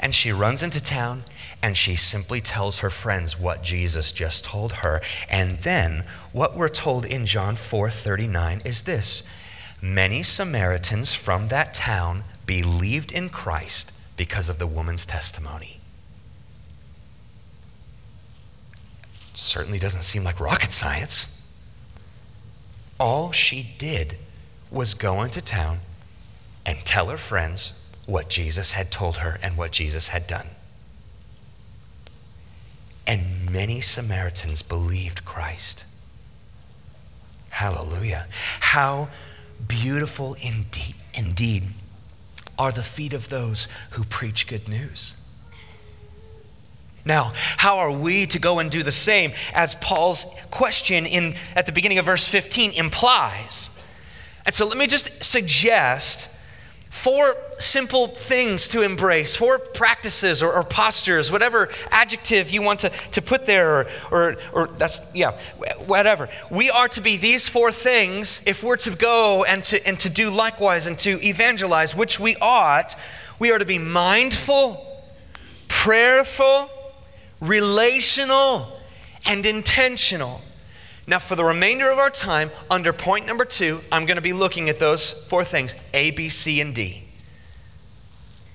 and 0.00 0.14
she 0.14 0.32
runs 0.32 0.62
into 0.62 0.80
town 0.80 1.24
and 1.62 1.76
she 1.76 1.96
simply 1.96 2.40
tells 2.40 2.80
her 2.80 2.90
friends 2.90 3.38
what 3.38 3.62
Jesus 3.62 4.12
just 4.12 4.44
told 4.44 4.72
her. 4.72 5.00
And 5.28 5.58
then 5.60 6.04
what 6.32 6.56
we're 6.56 6.68
told 6.68 7.04
in 7.04 7.26
John 7.26 7.56
4:39 7.56 8.60
is 8.64 8.82
this: 8.82 9.22
Many 9.80 10.22
Samaritans 10.22 11.14
from 11.14 11.48
that 11.48 11.74
town 11.74 12.24
believed 12.46 13.12
in 13.12 13.28
Christ 13.28 13.92
because 14.16 14.48
of 14.48 14.58
the 14.58 14.66
woman's 14.66 15.04
testimony. 15.04 15.80
Certainly 19.34 19.78
doesn't 19.78 20.02
seem 20.02 20.24
like 20.24 20.40
rocket 20.40 20.72
science. 20.72 21.42
All 22.98 23.32
she 23.32 23.74
did 23.78 24.16
was 24.70 24.94
go 24.94 25.22
into 25.22 25.40
town 25.42 25.80
and 26.64 26.78
tell 26.84 27.08
her 27.08 27.18
friends 27.18 27.74
what 28.06 28.28
Jesus 28.28 28.72
had 28.72 28.90
told 28.90 29.18
her 29.18 29.38
and 29.42 29.56
what 29.56 29.72
Jesus 29.72 30.08
had 30.08 30.26
done. 30.26 30.46
And 33.06 33.50
many 33.50 33.80
Samaritans 33.80 34.62
believed 34.62 35.24
Christ. 35.24 35.84
Hallelujah. 37.50 38.26
How 38.60 39.08
beautiful 39.66 40.34
indeed, 40.34 40.94
indeed 41.14 41.64
are 42.58 42.72
the 42.72 42.82
feet 42.82 43.12
of 43.12 43.28
those 43.28 43.68
who 43.90 44.04
preach 44.04 44.46
good 44.46 44.68
news. 44.68 45.16
Now, 47.04 47.32
how 47.56 47.78
are 47.78 47.92
we 47.92 48.26
to 48.26 48.38
go 48.38 48.58
and 48.58 48.70
do 48.70 48.82
the 48.82 48.90
same 48.90 49.32
as 49.54 49.76
Paul's 49.76 50.26
question 50.50 51.06
in, 51.06 51.36
at 51.54 51.66
the 51.66 51.72
beginning 51.72 51.98
of 51.98 52.06
verse 52.06 52.26
15 52.26 52.72
implies? 52.72 53.70
And 54.44 54.54
so 54.54 54.66
let 54.66 54.76
me 54.76 54.86
just 54.86 55.22
suggest 55.22 56.35
four 56.96 57.36
simple 57.58 58.08
things 58.08 58.68
to 58.68 58.82
embrace, 58.82 59.36
four 59.36 59.58
practices 59.58 60.42
or, 60.42 60.52
or, 60.52 60.64
postures, 60.64 61.30
whatever 61.30 61.68
adjective 61.90 62.50
you 62.50 62.62
want 62.62 62.80
to, 62.80 62.90
to 63.12 63.20
put 63.20 63.46
there, 63.46 63.80
or, 63.80 63.86
or, 64.10 64.36
or 64.52 64.66
that's, 64.78 65.00
yeah, 65.14 65.38
whatever. 65.86 66.28
We 66.50 66.70
are 66.70 66.88
to 66.88 67.00
be 67.00 67.16
these 67.16 67.46
four 67.48 67.70
things 67.70 68.42
if 68.46 68.62
we're 68.62 68.78
to 68.78 68.90
go 68.90 69.44
and 69.44 69.62
to, 69.64 69.86
and 69.86 70.00
to 70.00 70.08
do 70.08 70.30
likewise 70.30 70.86
and 70.86 70.98
to 71.00 71.22
evangelize, 71.24 71.94
which 71.94 72.18
we 72.18 72.36
ought. 72.36 72.96
We 73.38 73.52
are 73.52 73.58
to 73.58 73.66
be 73.66 73.78
mindful, 73.78 74.84
prayerful, 75.68 76.70
relational, 77.40 78.80
and 79.26 79.44
intentional. 79.44 80.40
Now, 81.06 81.20
for 81.20 81.36
the 81.36 81.44
remainder 81.44 81.88
of 81.90 81.98
our 81.98 82.10
time, 82.10 82.50
under 82.68 82.92
point 82.92 83.26
number 83.26 83.44
two, 83.44 83.80
I'm 83.92 84.06
going 84.06 84.16
to 84.16 84.22
be 84.22 84.32
looking 84.32 84.68
at 84.68 84.80
those 84.80 85.26
four 85.28 85.44
things 85.44 85.74
A, 85.94 86.10
B, 86.10 86.28
C, 86.28 86.60
and 86.60 86.74
D. 86.74 87.04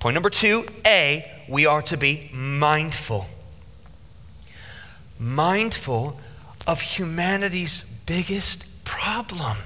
Point 0.00 0.14
number 0.14 0.30
two 0.30 0.66
A, 0.84 1.30
we 1.48 1.64
are 1.64 1.80
to 1.82 1.96
be 1.96 2.30
mindful. 2.32 3.26
Mindful 5.18 6.20
of 6.66 6.80
humanity's 6.80 7.84
biggest 8.04 8.84
problem 8.84 9.56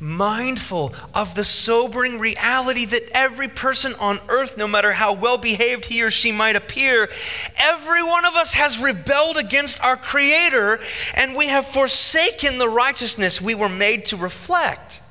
mindful 0.00 0.94
of 1.12 1.34
the 1.34 1.44
sobering 1.44 2.18
reality 2.18 2.84
that 2.84 3.08
every 3.12 3.48
person 3.48 3.94
on 3.98 4.18
earth, 4.28 4.56
no 4.56 4.68
matter 4.68 4.92
how 4.92 5.12
well 5.12 5.38
behaved 5.38 5.86
he 5.86 6.02
or 6.02 6.10
she 6.10 6.30
might 6.30 6.56
appear, 6.56 7.08
every 7.56 8.02
one 8.02 8.24
of 8.24 8.34
us 8.34 8.54
has 8.54 8.78
rebelled 8.78 9.36
against 9.36 9.82
our 9.82 9.96
Creator 9.96 10.80
and 11.14 11.34
we 11.34 11.48
have 11.48 11.66
forsaken 11.66 12.58
the 12.58 12.68
righteousness 12.68 13.40
we 13.40 13.54
were 13.54 13.68
made 13.68 14.04
to 14.06 14.16
reflect. 14.16 15.02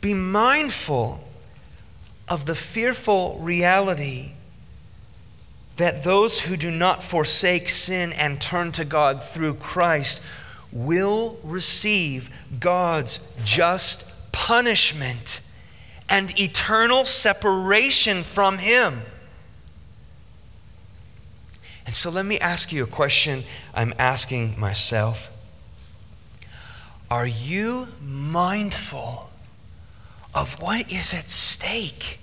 Be 0.00 0.14
mindful 0.14 1.22
of 2.28 2.46
the 2.46 2.54
fearful 2.54 3.38
reality 3.40 4.32
that 5.76 6.04
those 6.04 6.40
who 6.40 6.56
do 6.56 6.70
not 6.70 7.02
forsake 7.02 7.70
sin 7.70 8.12
and 8.12 8.40
turn 8.40 8.70
to 8.72 8.84
God 8.84 9.24
through 9.24 9.54
Christ 9.54 10.22
will 10.72 11.38
receive 11.42 12.30
God's 12.58 13.34
just 13.44 14.32
punishment 14.32 15.40
and 16.08 16.38
eternal 16.38 17.04
separation 17.04 18.22
from 18.22 18.58
Him. 18.58 19.02
And 21.86 21.94
so 21.94 22.10
let 22.10 22.24
me 22.24 22.38
ask 22.38 22.72
you 22.72 22.84
a 22.84 22.86
question 22.86 23.44
I'm 23.74 23.94
asking 23.98 24.58
myself. 24.58 25.28
Are 27.10 27.26
you 27.26 27.88
mindful 28.00 29.30
of 30.32 30.60
what 30.62 30.90
is 30.92 31.12
at 31.12 31.28
stake 31.28 32.20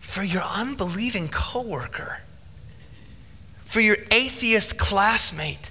for 0.00 0.22
your 0.22 0.42
unbelieving 0.42 1.28
coworker, 1.28 2.18
for 3.64 3.80
your 3.80 3.96
atheist 4.12 4.78
classmate? 4.78 5.70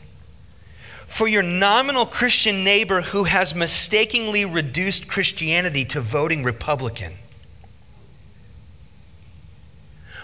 For 1.10 1.28
your 1.28 1.44
nominal 1.44 2.06
Christian 2.06 2.64
neighbor 2.64 3.02
who 3.02 3.26
has 3.26 3.54
mistakenly 3.54 4.46
reduced 4.46 5.08
Christianity 5.08 5.84
to 5.86 6.00
voting 6.00 6.44
Republican. 6.44 7.14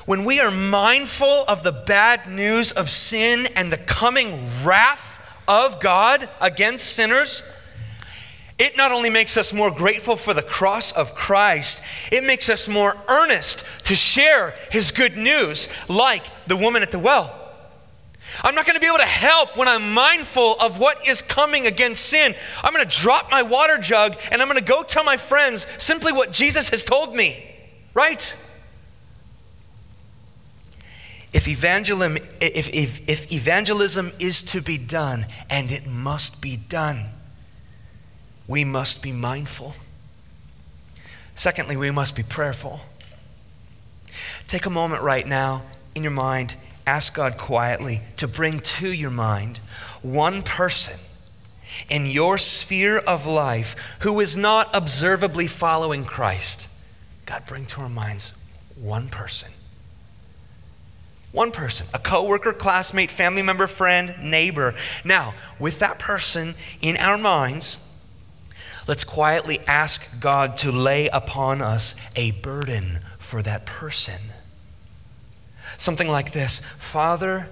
When 0.06 0.24
we 0.24 0.40
are 0.40 0.52
mindful 0.52 1.46
of 1.48 1.64
the 1.64 1.72
bad 1.72 2.30
news 2.30 2.72
of 2.72 2.92
sin 2.92 3.48
and 3.56 3.72
the 3.72 3.78
coming 3.78 4.48
wrath 4.64 5.20
of 5.48 5.80
God 5.80 6.30
against 6.40 6.94
sinners, 6.94 7.42
it 8.60 8.78
not 8.78 8.92
only 8.92 9.10
makes 9.10 9.36
us 9.36 9.52
more 9.52 9.72
grateful 9.72 10.16
for 10.16 10.36
the 10.36 10.44
cross 10.44 10.92
of 10.92 11.16
Christ, 11.16 11.82
it 12.12 12.24
makes 12.24 12.48
us 12.48 12.68
more 12.68 12.96
earnest 13.08 13.66
to 13.86 13.96
share 13.96 14.54
his 14.72 14.92
good 14.92 15.18
news, 15.18 15.68
like 15.90 16.24
the 16.48 16.56
woman 16.56 16.84
at 16.84 16.92
the 16.92 17.00
well. 17.00 17.45
I'm 18.46 18.54
not 18.54 18.68
going 18.68 18.76
to 18.76 18.80
be 18.80 18.86
able 18.86 19.00
to 19.00 19.04
help 19.06 19.58
when 19.58 19.68
I'm 19.68 19.92
mindful 19.92 20.56
of 20.60 20.78
what 20.78 21.08
is 21.08 21.24
coming 21.24 21.66
against 21.66 22.06
sin. 22.06 22.36
I'm 22.64 22.74
going 22.74 22.88
to 22.88 22.98
drop 22.98 23.32
my 23.32 23.42
water 23.42 23.80
jug 23.80 24.18
and 24.32 24.40
I'm 24.40 24.48
going 24.48 24.60
to 24.60 24.64
go 24.64 24.84
tell 24.84 25.04
my 25.04 25.18
friends 25.18 25.66
simply 25.80 26.12
what 26.12 26.32
Jesus 26.32 26.70
has 26.70 26.84
told 26.84 27.16
me. 27.16 27.44
Right? 27.96 28.36
If 31.34 31.48
evangelism, 31.48 32.18
if, 32.40 32.70
if, 32.70 33.10
if 33.10 33.32
evangelism 33.32 34.12
is 34.20 34.44
to 34.44 34.62
be 34.62 34.78
done, 34.78 35.26
and 35.50 35.72
it 35.72 35.88
must 35.88 36.40
be 36.40 36.56
done, 36.56 37.10
we 38.48 38.64
must 38.64 39.02
be 39.02 39.12
mindful. 39.12 39.74
Secondly, 41.34 41.76
we 41.76 41.90
must 41.90 42.16
be 42.16 42.22
prayerful. 42.22 42.80
Take 44.48 44.68
a 44.68 44.70
moment 44.70 45.02
right 45.02 45.28
now 45.28 45.64
in 45.96 46.04
your 46.04 46.12
mind 46.12 46.56
ask 46.86 47.16
God 47.16 47.38
quietly 47.38 48.02
to 48.18 48.28
bring 48.28 48.60
to 48.60 48.92
your 48.92 49.10
mind 49.10 49.60
one 50.02 50.44
person 50.44 51.00
in 51.90 52.06
your 52.06 52.38
sphere 52.38 52.98
of 53.00 53.26
life 53.26 53.76
who 54.00 54.20
is 54.20 54.38
not 54.38 54.74
observably 54.74 55.48
following 55.48 56.06
Christ. 56.06 56.70
God, 57.26 57.46
bring 57.46 57.66
to 57.68 57.82
our 57.82 57.90
minds 57.90 58.34
one 58.76 59.10
person. 59.10 59.52
One 61.32 61.52
person, 61.52 61.88
a 61.94 62.00
coworker, 62.00 62.54
classmate, 62.54 63.12
family 63.12 63.42
member, 63.42 63.68
friend, 63.68 64.16
neighbor. 64.24 64.74
Now, 65.04 65.34
with 65.60 65.80
that 65.80 66.00
person 66.00 66.56
in 66.82 66.96
our 66.96 67.18
minds, 67.18 67.80
let's 68.88 69.04
quietly 69.04 69.60
ask 69.68 70.22
God 70.22 70.56
to 70.58 70.72
lay 70.72 71.10
upon 71.10 71.62
us 71.62 71.96
a 72.16 72.32
burden 72.32 73.00
for 73.20 73.42
that 73.42 73.66
person. 73.66 74.22
Something 75.78 76.08
like 76.08 76.32
this 76.32 76.62
Father, 76.80 77.50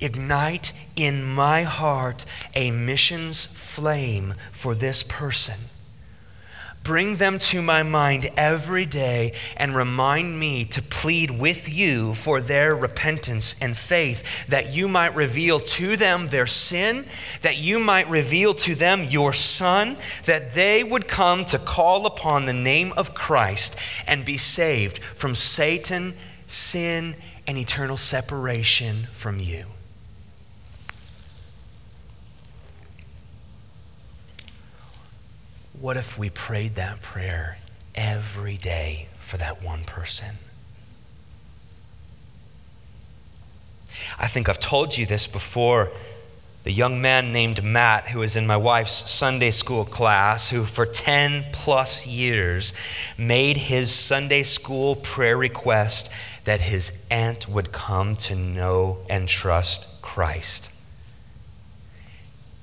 ignite 0.00 0.72
in 0.94 1.24
my 1.24 1.62
heart 1.62 2.24
a 2.54 2.70
missions 2.70 3.46
flame 3.46 4.34
for 4.52 4.74
this 4.74 5.02
person. 5.02 5.56
Bring 6.86 7.16
them 7.16 7.40
to 7.40 7.62
my 7.62 7.82
mind 7.82 8.30
every 8.36 8.86
day 8.86 9.32
and 9.56 9.74
remind 9.74 10.38
me 10.38 10.64
to 10.66 10.80
plead 10.80 11.32
with 11.32 11.68
you 11.68 12.14
for 12.14 12.40
their 12.40 12.76
repentance 12.76 13.56
and 13.60 13.76
faith, 13.76 14.22
that 14.46 14.72
you 14.72 14.86
might 14.86 15.12
reveal 15.16 15.58
to 15.58 15.96
them 15.96 16.28
their 16.28 16.46
sin, 16.46 17.04
that 17.42 17.56
you 17.56 17.80
might 17.80 18.08
reveal 18.08 18.54
to 18.54 18.76
them 18.76 19.02
your 19.02 19.32
Son, 19.32 19.96
that 20.26 20.54
they 20.54 20.84
would 20.84 21.08
come 21.08 21.44
to 21.46 21.58
call 21.58 22.06
upon 22.06 22.46
the 22.46 22.52
name 22.52 22.92
of 22.92 23.14
Christ 23.14 23.74
and 24.06 24.24
be 24.24 24.38
saved 24.38 25.00
from 25.16 25.34
Satan, 25.34 26.14
sin, 26.46 27.16
and 27.46 27.56
eternal 27.56 27.96
separation 27.96 29.06
from 29.14 29.38
you. 29.38 29.66
What 35.78 35.96
if 35.96 36.18
we 36.18 36.30
prayed 36.30 36.74
that 36.76 37.02
prayer 37.02 37.58
every 37.94 38.56
day 38.56 39.08
for 39.20 39.36
that 39.36 39.62
one 39.62 39.84
person? 39.84 40.36
I 44.18 44.26
think 44.26 44.48
I've 44.48 44.58
told 44.58 44.96
you 44.96 45.06
this 45.06 45.26
before. 45.26 45.90
The 46.64 46.72
young 46.72 47.00
man 47.00 47.32
named 47.32 47.62
Matt, 47.62 48.08
who 48.08 48.18
was 48.18 48.34
in 48.34 48.44
my 48.44 48.56
wife's 48.56 49.08
Sunday 49.08 49.52
school 49.52 49.84
class, 49.84 50.48
who 50.48 50.64
for 50.64 50.84
10 50.84 51.46
plus 51.52 52.06
years 52.06 52.74
made 53.16 53.56
his 53.56 53.92
Sunday 53.92 54.42
school 54.42 54.96
prayer 54.96 55.36
request 55.36 56.10
that 56.46 56.60
his 56.60 56.92
aunt 57.10 57.48
would 57.48 57.72
come 57.72 58.16
to 58.16 58.34
know 58.34 58.98
and 59.10 59.28
trust 59.28 60.00
Christ. 60.00 60.70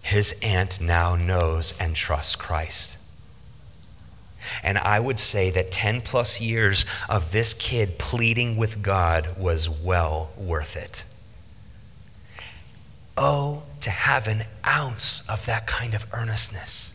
His 0.01 0.37
aunt 0.41 0.81
now 0.81 1.15
knows 1.15 1.73
and 1.79 1.95
trusts 1.95 2.35
Christ. 2.35 2.97
And 4.63 4.77
I 4.77 4.99
would 4.99 5.19
say 5.19 5.51
that 5.51 5.71
10 5.71 6.01
plus 6.01 6.39
years 6.41 6.85
of 7.09 7.31
this 7.31 7.53
kid 7.53 7.97
pleading 7.99 8.55
with 8.57 8.81
God 8.81 9.37
was 9.37 9.69
well 9.69 10.31
worth 10.37 10.75
it. 10.75 11.03
Oh, 13.17 13.63
to 13.81 13.89
have 13.89 14.27
an 14.27 14.45
ounce 14.65 15.27
of 15.29 15.45
that 15.45 15.67
kind 15.67 15.93
of 15.93 16.05
earnestness. 16.13 16.92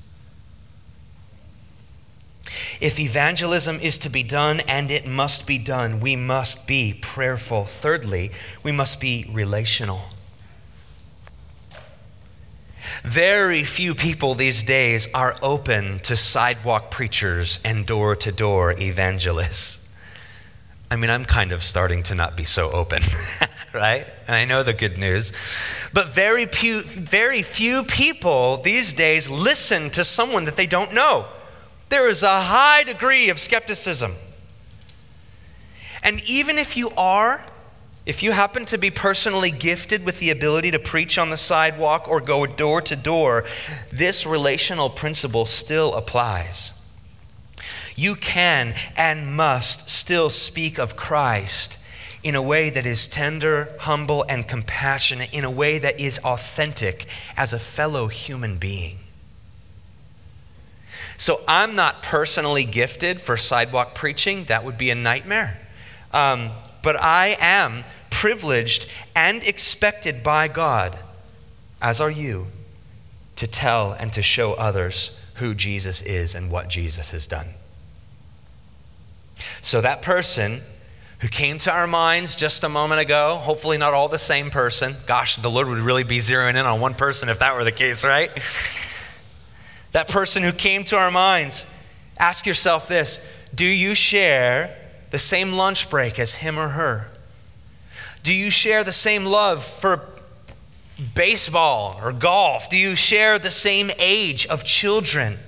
If 2.81 2.99
evangelism 2.99 3.81
is 3.81 3.99
to 4.01 4.09
be 4.09 4.23
done, 4.23 4.61
and 4.61 4.91
it 4.91 5.07
must 5.07 5.47
be 5.47 5.59
done, 5.59 6.01
we 6.01 6.17
must 6.17 6.67
be 6.67 6.95
prayerful. 7.01 7.65
Thirdly, 7.65 8.31
we 8.63 8.73
must 8.73 9.01
be 9.01 9.29
relational. 9.33 10.03
Very 13.05 13.65
few 13.65 13.95
people 13.95 14.35
these 14.35 14.63
days 14.63 15.09
are 15.15 15.37
open 15.43 16.01
to 16.01 16.17
sidewalk 16.17 16.91
preachers 16.91 17.61
and 17.65 17.87
door 17.87 18.17
to 18.17 18.33
door 18.33 18.73
evangelists. 18.73 19.81
I 20.91 20.97
mean, 20.97 21.11
I'm 21.11 21.25
kind 21.25 21.53
of 21.53 21.63
starting 21.63 22.03
to 22.05 22.15
not 22.15 22.37
be 22.37 22.45
so 22.45 22.71
open, 22.71 23.03
right? 23.75 24.07
And 24.27 24.35
I 24.35 24.47
know 24.47 24.63
the 24.63 24.73
good 24.73 24.97
news. 24.97 25.33
But 25.93 26.09
very 26.09 26.47
few, 26.47 26.83
very 26.83 27.43
few 27.43 27.85
people 27.85 28.63
these 28.63 28.95
days 28.95 29.29
listen 29.29 29.91
to 29.91 30.05
someone 30.05 30.47
that 30.47 30.57
they 30.57 30.67
don't 30.67 30.95
know. 30.95 31.27
There 31.89 32.09
is 32.09 32.23
a 32.23 32.43
high 32.43 32.85
degree 32.85 33.29
of 33.29 33.41
skepticism. 33.41 34.15
And 36.03 36.23
even 36.25 36.59
if 36.59 36.77
you 36.77 36.91
are, 36.97 37.45
if 38.07 38.23
you 38.23 38.33
happen 38.33 38.65
to 38.67 38.79
be 38.79 38.91
personally 38.91 39.51
gifted 39.51 40.05
with 40.05 40.19
the 40.19 40.31
ability 40.31 40.71
to 40.71 40.79
preach 40.79 41.19
on 41.19 41.31
the 41.31 41.37
sidewalk 41.37 42.09
or 42.09 42.21
go 42.21 42.47
door 42.47 42.81
to 42.83 42.97
door, 42.97 43.45
this 43.93 44.25
relational 44.25 44.89
principle 44.89 45.45
still 45.45 45.95
applies. 45.95 46.73
You 47.97 48.15
can 48.15 48.75
and 48.97 49.35
must 49.35 49.91
still 49.91 50.31
speak 50.31 50.79
of 50.79 50.97
Christ 50.97 51.79
in 52.23 52.35
a 52.35 52.43
way 52.43 52.71
that 52.71 52.87
is 52.87 53.09
tender, 53.09 53.75
humble, 53.81 54.25
and 54.29 54.47
compassionate, 54.47 55.33
in 55.33 55.45
a 55.45 55.51
way 55.51 55.79
that 55.79 55.99
is 56.01 56.19
authentic 56.21 57.07
as 57.37 57.53
a 57.53 57.59
fellow 57.59 58.09
human 58.09 58.57
being. 58.57 58.99
So 61.19 61.41
I'm 61.49 61.75
not 61.75 62.03
personally 62.03 62.65
gifted 62.65 63.21
for 63.21 63.37
sidewalk 63.37 63.95
preaching, 63.95 64.45
that 64.45 64.65
would 64.65 64.79
be 64.79 64.91
a 64.91 64.95
nightmare. 64.95 65.59
Um, 66.13 66.53
but 66.83 66.99
I 66.99 67.37
am 67.41 67.85
privileged 68.09 68.89
and 69.15 69.43
expected 69.43 70.23
by 70.23 70.49
God, 70.49 70.99
as 71.83 72.01
are 72.01 72.11
you, 72.11 72.47
to 73.37 73.49
tell 73.49 73.93
and 73.93 74.13
to 74.13 74.23
show 74.23 74.55
others 74.55 75.21
who 75.35 75.55
Jesus 75.55 76.03
is 76.03 76.37
and 76.37 76.51
what 76.51 76.69
Jesus 76.69 77.11
has 77.11 77.27
done. 77.27 77.49
So 79.61 79.81
that 79.81 80.03
person 80.03 80.63
who 81.21 81.29
came 81.29 81.59
to 81.59 81.73
our 81.73 81.89
minds 81.89 82.37
just 82.37 82.63
a 82.63 82.69
moment 82.69 83.01
ago, 83.01 83.39
hopefully 83.43 83.77
not 83.77 83.93
all 83.93 84.09
the 84.09 84.19
same 84.19 84.51
person. 84.51 84.95
Gosh, 85.07 85.37
the 85.37 85.51
Lord 85.51 85.67
would 85.67 85.79
really 85.79 86.05
be 86.05 86.19
zeroing 86.19 86.51
in 86.51 86.65
on 86.65 86.81
one 86.81 86.95
person 86.95 87.29
if 87.29 87.41
that 87.41 87.57
were 87.57 87.65
the 87.65 87.73
case, 87.73 88.05
right? 88.05 88.31
that 89.93 90.09
person 90.09 90.43
who 90.43 90.53
came 90.53 90.85
to 90.85 90.97
our 90.97 91.11
minds, 91.11 91.67
ask 92.19 92.47
yourself 92.47 92.89
this 92.89 93.21
Do 93.55 93.67
you 93.67 93.95
share 93.95 94.77
the 95.11 95.19
same 95.19 95.53
lunch 95.53 95.89
break 95.91 96.19
as 96.19 96.35
him 96.35 96.59
or 96.59 96.69
her? 96.69 97.09
Do 98.23 98.33
you 98.33 98.51
share 98.51 98.85
the 98.85 98.93
same 98.93 99.25
love 99.25 99.65
for 99.65 100.03
baseball 101.15 101.99
or 102.03 102.13
golf? 102.13 102.69
Do 102.69 102.77
you 102.77 102.95
share 102.95 103.39
the 103.39 103.51
same 103.51 103.91
age 103.99 104.47
of 104.47 104.65
children? 104.65 105.39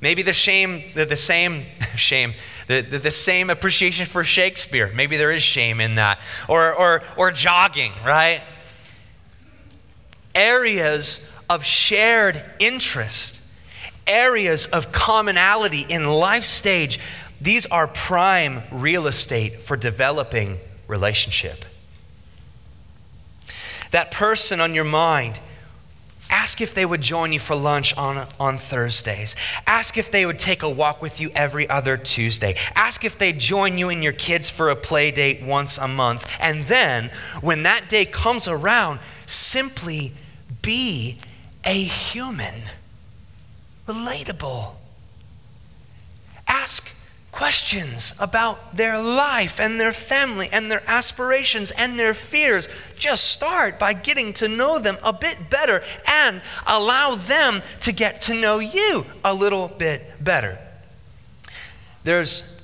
Maybe 0.00 0.22
the 0.22 0.32
shame, 0.32 0.82
the, 0.94 1.04
the 1.04 1.16
same 1.16 1.64
shame, 1.96 2.34
the, 2.66 2.80
the, 2.80 2.98
the, 2.98 3.10
same 3.10 3.50
appreciation 3.50 4.06
for 4.06 4.24
Shakespeare. 4.24 4.90
Maybe 4.94 5.16
there 5.16 5.30
is 5.30 5.42
shame 5.42 5.80
in 5.80 5.96
that. 5.96 6.20
Or, 6.48 6.74
or, 6.74 7.02
or 7.16 7.30
jogging, 7.30 7.92
right? 8.04 8.42
Areas 10.34 11.28
of 11.50 11.64
shared 11.64 12.48
interest, 12.60 13.42
areas 14.06 14.66
of 14.66 14.92
commonality 14.92 15.84
in 15.88 16.04
life 16.04 16.44
stage. 16.44 17.00
These 17.40 17.66
are 17.66 17.88
prime 17.88 18.62
real 18.70 19.08
estate 19.08 19.60
for 19.60 19.76
developing 19.76 20.60
relationship. 20.86 21.64
That 23.90 24.12
person 24.12 24.60
on 24.60 24.74
your 24.74 24.84
mind, 24.84 25.40
ask 26.30 26.60
if 26.60 26.72
they 26.72 26.86
would 26.86 27.00
join 27.00 27.32
you 27.32 27.40
for 27.40 27.56
lunch 27.56 27.96
on, 27.96 28.28
on 28.38 28.56
Thursdays. 28.56 29.34
Ask 29.66 29.98
if 29.98 30.12
they 30.12 30.24
would 30.24 30.38
take 30.38 30.62
a 30.62 30.70
walk 30.70 31.02
with 31.02 31.20
you 31.20 31.32
every 31.34 31.68
other 31.68 31.96
Tuesday. 31.96 32.54
Ask 32.76 33.04
if 33.04 33.18
they'd 33.18 33.40
join 33.40 33.76
you 33.76 33.88
and 33.88 34.04
your 34.04 34.12
kids 34.12 34.48
for 34.48 34.70
a 34.70 34.76
play 34.76 35.10
date 35.10 35.42
once 35.42 35.78
a 35.78 35.88
month. 35.88 36.30
And 36.38 36.66
then, 36.66 37.10
when 37.40 37.64
that 37.64 37.88
day 37.88 38.04
comes 38.04 38.46
around, 38.46 39.00
simply 39.26 40.12
be 40.62 41.18
a 41.64 41.82
human, 41.82 42.62
relatable. 43.86 44.74
Ask 46.46 46.90
questions 47.32 48.12
about 48.18 48.76
their 48.76 49.00
life 49.00 49.60
and 49.60 49.80
their 49.80 49.92
family 49.92 50.48
and 50.52 50.70
their 50.70 50.82
aspirations 50.86 51.70
and 51.70 51.98
their 51.98 52.14
fears. 52.14 52.68
Just 52.96 53.30
start 53.30 53.78
by 53.78 53.92
getting 53.92 54.32
to 54.34 54.48
know 54.48 54.78
them 54.78 54.98
a 55.02 55.12
bit 55.12 55.48
better 55.48 55.82
and 56.06 56.42
allow 56.66 57.14
them 57.14 57.62
to 57.80 57.92
get 57.92 58.20
to 58.22 58.34
know 58.34 58.58
you 58.58 59.06
a 59.24 59.32
little 59.32 59.68
bit 59.68 60.22
better. 60.22 60.58
There's, 62.02 62.60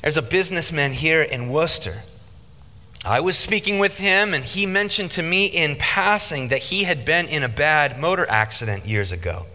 there's 0.00 0.16
a 0.16 0.22
businessman 0.22 0.92
here 0.92 1.22
in 1.22 1.50
Worcester. 1.50 2.02
I 3.04 3.18
was 3.18 3.36
speaking 3.36 3.80
with 3.80 3.96
him, 3.96 4.32
and 4.32 4.44
he 4.44 4.64
mentioned 4.64 5.10
to 5.12 5.22
me 5.22 5.46
in 5.46 5.74
passing 5.74 6.48
that 6.48 6.60
he 6.60 6.84
had 6.84 7.04
been 7.04 7.26
in 7.26 7.42
a 7.42 7.48
bad 7.48 7.98
motor 7.98 8.24
accident 8.28 8.86
years 8.86 9.10
ago. 9.10 9.46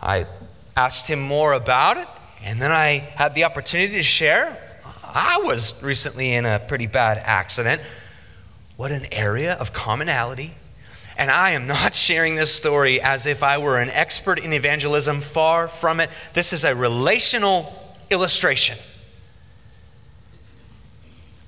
I 0.00 0.26
asked 0.76 1.08
him 1.08 1.20
more 1.20 1.54
about 1.54 1.96
it, 1.96 2.06
and 2.44 2.62
then 2.62 2.70
I 2.70 2.98
had 3.16 3.34
the 3.34 3.44
opportunity 3.44 3.94
to 3.94 4.02
share. 4.04 4.56
I 5.02 5.40
was 5.42 5.82
recently 5.82 6.34
in 6.34 6.46
a 6.46 6.60
pretty 6.60 6.86
bad 6.86 7.18
accident. 7.18 7.82
What 8.76 8.92
an 8.92 9.12
area 9.12 9.54
of 9.54 9.72
commonality. 9.72 10.54
And 11.18 11.32
I 11.32 11.50
am 11.50 11.66
not 11.66 11.94
sharing 11.96 12.36
this 12.36 12.54
story 12.54 13.00
as 13.00 13.26
if 13.26 13.42
I 13.42 13.58
were 13.58 13.78
an 13.78 13.90
expert 13.90 14.38
in 14.38 14.52
evangelism, 14.52 15.20
far 15.20 15.66
from 15.66 15.98
it. 15.98 16.10
This 16.32 16.52
is 16.52 16.62
a 16.62 16.76
relational 16.76 17.72
illustration. 18.08 18.78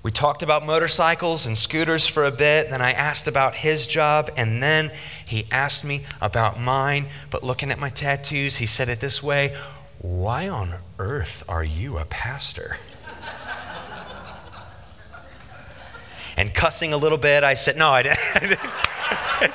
We 0.09 0.13
talked 0.13 0.43
about 0.43 0.65
motorcycles 0.65 1.47
and 1.47 1.59
scooters 1.59 2.07
for 2.07 2.25
a 2.25 2.31
bit. 2.31 2.71
Then 2.71 2.81
I 2.81 2.93
asked 2.93 3.29
about 3.29 3.55
his 3.55 3.87
job, 3.87 4.31
and 4.39 4.63
then 4.63 4.91
he 5.27 5.47
asked 5.51 5.85
me 5.85 6.07
about 6.23 6.59
mine. 6.59 7.09
But 7.29 7.45
looking 7.45 7.71
at 7.71 7.79
my 7.79 7.91
tattoos, 7.91 8.57
he 8.57 8.65
said 8.65 8.89
it 8.89 9.01
this 9.01 9.23
way 9.23 9.55
Why 9.99 10.49
on 10.49 10.77
earth 10.99 11.45
are 11.47 11.63
you 11.63 11.99
a 11.99 12.07
pastor? 12.07 12.79
and 16.39 16.55
cussing 16.55 16.95
a 16.95 16.97
little 16.97 17.19
bit, 17.19 17.45
I 17.45 17.53
said, 17.53 17.77
No, 17.77 17.91
I 17.91 18.05
didn't. 18.05 18.19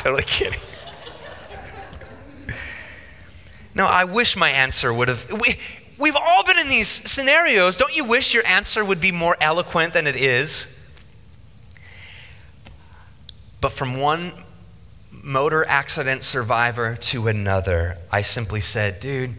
totally 0.00 0.24
kidding. 0.24 0.60
No, 3.74 3.86
I 3.86 4.02
wish 4.02 4.34
my 4.34 4.50
answer 4.50 4.92
would 4.92 5.06
have. 5.06 5.30
We've 5.98 6.16
all 6.16 6.44
been 6.44 6.58
in 6.58 6.68
these 6.68 6.88
scenarios. 6.88 7.76
Don't 7.76 7.96
you 7.96 8.04
wish 8.04 8.32
your 8.32 8.46
answer 8.46 8.84
would 8.84 9.00
be 9.00 9.10
more 9.10 9.36
eloquent 9.40 9.94
than 9.94 10.06
it 10.06 10.14
is? 10.14 10.72
But 13.60 13.72
from 13.72 13.96
one 13.96 14.32
motor 15.10 15.66
accident 15.66 16.22
survivor 16.22 16.94
to 16.94 17.26
another, 17.26 17.98
I 18.12 18.22
simply 18.22 18.60
said, 18.60 19.00
dude, 19.00 19.34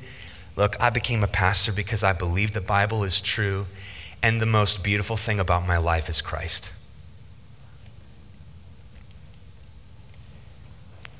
look, 0.58 0.76
I 0.82 0.90
became 0.90 1.24
a 1.24 1.28
pastor 1.28 1.72
because 1.72 2.04
I 2.04 2.12
believe 2.12 2.52
the 2.52 2.60
Bible 2.60 3.06
is 3.06 3.22
true, 3.22 3.66
and 4.22 4.42
the 4.42 4.46
most 4.46 4.84
beautiful 4.84 5.16
thing 5.16 5.40
about 5.40 5.66
my 5.66 5.78
life 5.78 6.10
is 6.10 6.20
Christ. 6.20 6.72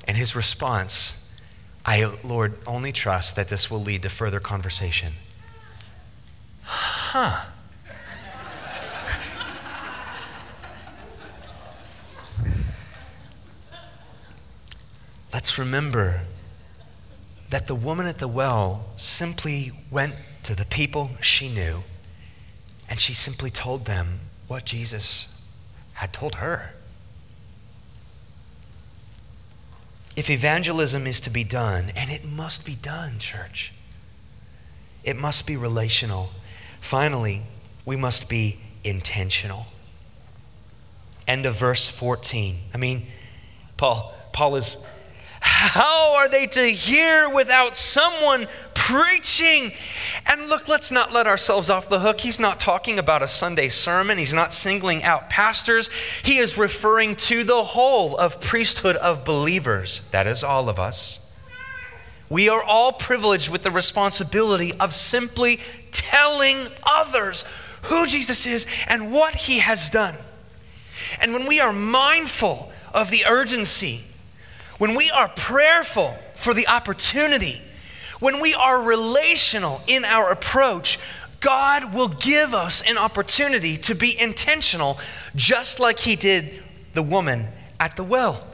And 0.06 0.18
his 0.18 0.36
response, 0.36 1.26
I, 1.86 2.04
Lord, 2.22 2.58
only 2.66 2.92
trust 2.92 3.36
that 3.36 3.48
this 3.48 3.70
will 3.70 3.82
lead 3.82 4.02
to 4.02 4.10
further 4.10 4.40
conversation 4.40 5.14
huh. 7.10 7.44
Let's 15.32 15.58
remember 15.58 16.20
that 17.50 17.66
the 17.66 17.74
woman 17.74 18.06
at 18.06 18.18
the 18.18 18.28
well 18.28 18.86
simply 18.96 19.72
went 19.90 20.14
to 20.44 20.54
the 20.54 20.64
people 20.64 21.10
she 21.20 21.48
knew 21.48 21.82
and 22.88 23.00
she 23.00 23.12
simply 23.12 23.50
told 23.50 23.86
them 23.86 24.20
what 24.46 24.64
Jesus 24.64 25.42
had 25.94 26.12
told 26.12 26.36
her. 26.36 26.74
If 30.14 30.30
evangelism 30.30 31.08
is 31.08 31.20
to 31.22 31.30
be 31.30 31.42
done, 31.42 31.90
and 31.96 32.10
it 32.10 32.24
must 32.24 32.64
be 32.64 32.76
done, 32.76 33.18
church, 33.18 33.72
it 35.02 35.16
must 35.16 35.46
be 35.46 35.56
relational. 35.56 36.30
Finally, 36.80 37.42
we 37.84 37.96
must 37.96 38.28
be 38.28 38.58
intentional. 38.84 39.66
End 41.26 41.46
of 41.46 41.54
verse 41.56 41.88
14. 41.88 42.56
I 42.74 42.76
mean, 42.76 43.06
Paul, 43.76 44.14
Paul 44.32 44.56
is, 44.56 44.78
how 45.40 46.16
are 46.16 46.28
they 46.28 46.46
to 46.48 46.64
hear 46.66 47.28
without 47.28 47.76
someone 47.76 48.48
preaching? 48.74 49.72
And 50.26 50.48
look, 50.48 50.68
let's 50.68 50.90
not 50.90 51.12
let 51.12 51.26
ourselves 51.26 51.70
off 51.70 51.88
the 51.88 52.00
hook. 52.00 52.20
He's 52.20 52.40
not 52.40 52.58
talking 52.60 52.98
about 52.98 53.22
a 53.22 53.28
Sunday 53.28 53.68
sermon, 53.68 54.18
he's 54.18 54.34
not 54.34 54.52
singling 54.52 55.02
out 55.04 55.30
pastors. 55.30 55.88
He 56.22 56.38
is 56.38 56.58
referring 56.58 57.16
to 57.16 57.44
the 57.44 57.62
whole 57.62 58.16
of 58.16 58.40
priesthood 58.40 58.96
of 58.96 59.24
believers. 59.24 60.02
That 60.10 60.26
is 60.26 60.42
all 60.42 60.68
of 60.68 60.78
us. 60.78 61.29
We 62.30 62.48
are 62.48 62.62
all 62.62 62.92
privileged 62.92 63.50
with 63.50 63.64
the 63.64 63.72
responsibility 63.72 64.72
of 64.74 64.94
simply 64.94 65.60
telling 65.90 66.68
others 66.84 67.44
who 67.82 68.06
Jesus 68.06 68.46
is 68.46 68.66
and 68.88 69.12
what 69.12 69.34
he 69.34 69.58
has 69.58 69.90
done. 69.90 70.14
And 71.20 71.32
when 71.32 71.46
we 71.46 71.58
are 71.58 71.72
mindful 71.72 72.70
of 72.94 73.10
the 73.10 73.26
urgency, 73.26 74.02
when 74.78 74.94
we 74.94 75.10
are 75.10 75.28
prayerful 75.28 76.16
for 76.36 76.54
the 76.54 76.68
opportunity, 76.68 77.60
when 78.20 78.40
we 78.40 78.54
are 78.54 78.80
relational 78.80 79.80
in 79.88 80.04
our 80.04 80.30
approach, 80.30 80.98
God 81.40 81.94
will 81.94 82.08
give 82.08 82.54
us 82.54 82.80
an 82.82 82.96
opportunity 82.96 83.76
to 83.78 83.94
be 83.94 84.18
intentional, 84.18 84.98
just 85.34 85.80
like 85.80 85.98
He 85.98 86.14
did 86.14 86.62
the 86.94 87.02
woman 87.02 87.48
at 87.80 87.96
the 87.96 88.04
well. 88.04 88.46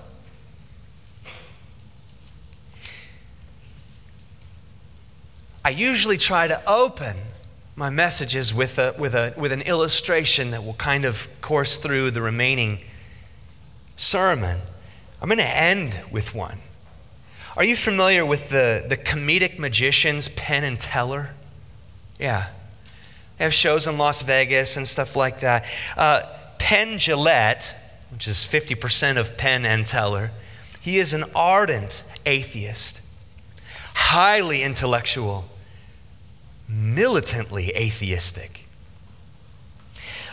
I 5.66 5.70
usually 5.70 6.16
try 6.16 6.46
to 6.46 6.64
open 6.64 7.16
my 7.74 7.90
messages 7.90 8.54
with, 8.54 8.78
a, 8.78 8.94
with, 8.96 9.16
a, 9.16 9.34
with 9.36 9.50
an 9.50 9.62
illustration 9.62 10.52
that 10.52 10.64
will 10.64 10.74
kind 10.74 11.04
of 11.04 11.28
course 11.40 11.76
through 11.76 12.12
the 12.12 12.22
remaining 12.22 12.80
sermon. 13.96 14.60
I'm 15.20 15.28
going 15.28 15.38
to 15.38 15.44
end 15.44 15.98
with 16.12 16.36
one. 16.36 16.60
Are 17.56 17.64
you 17.64 17.74
familiar 17.74 18.24
with 18.24 18.48
the, 18.50 18.84
the 18.88 18.96
comedic 18.96 19.58
magicians 19.58 20.28
Penn 20.28 20.62
and 20.62 20.78
Teller? 20.78 21.30
Yeah. 22.20 22.50
They 23.36 23.42
have 23.42 23.52
shows 23.52 23.88
in 23.88 23.98
Las 23.98 24.22
Vegas 24.22 24.76
and 24.76 24.86
stuff 24.86 25.16
like 25.16 25.40
that. 25.40 25.66
Uh, 25.96 26.30
Penn 26.60 26.96
Jillette, 26.98 27.74
which 28.12 28.28
is 28.28 28.36
50% 28.36 29.16
of 29.16 29.36
Penn 29.36 29.66
and 29.66 29.84
Teller, 29.84 30.30
he 30.80 30.98
is 30.98 31.12
an 31.12 31.24
ardent 31.34 32.04
atheist, 32.24 33.00
highly 33.94 34.62
intellectual, 34.62 35.46
militantly 36.68 37.70
atheistic. 37.76 38.64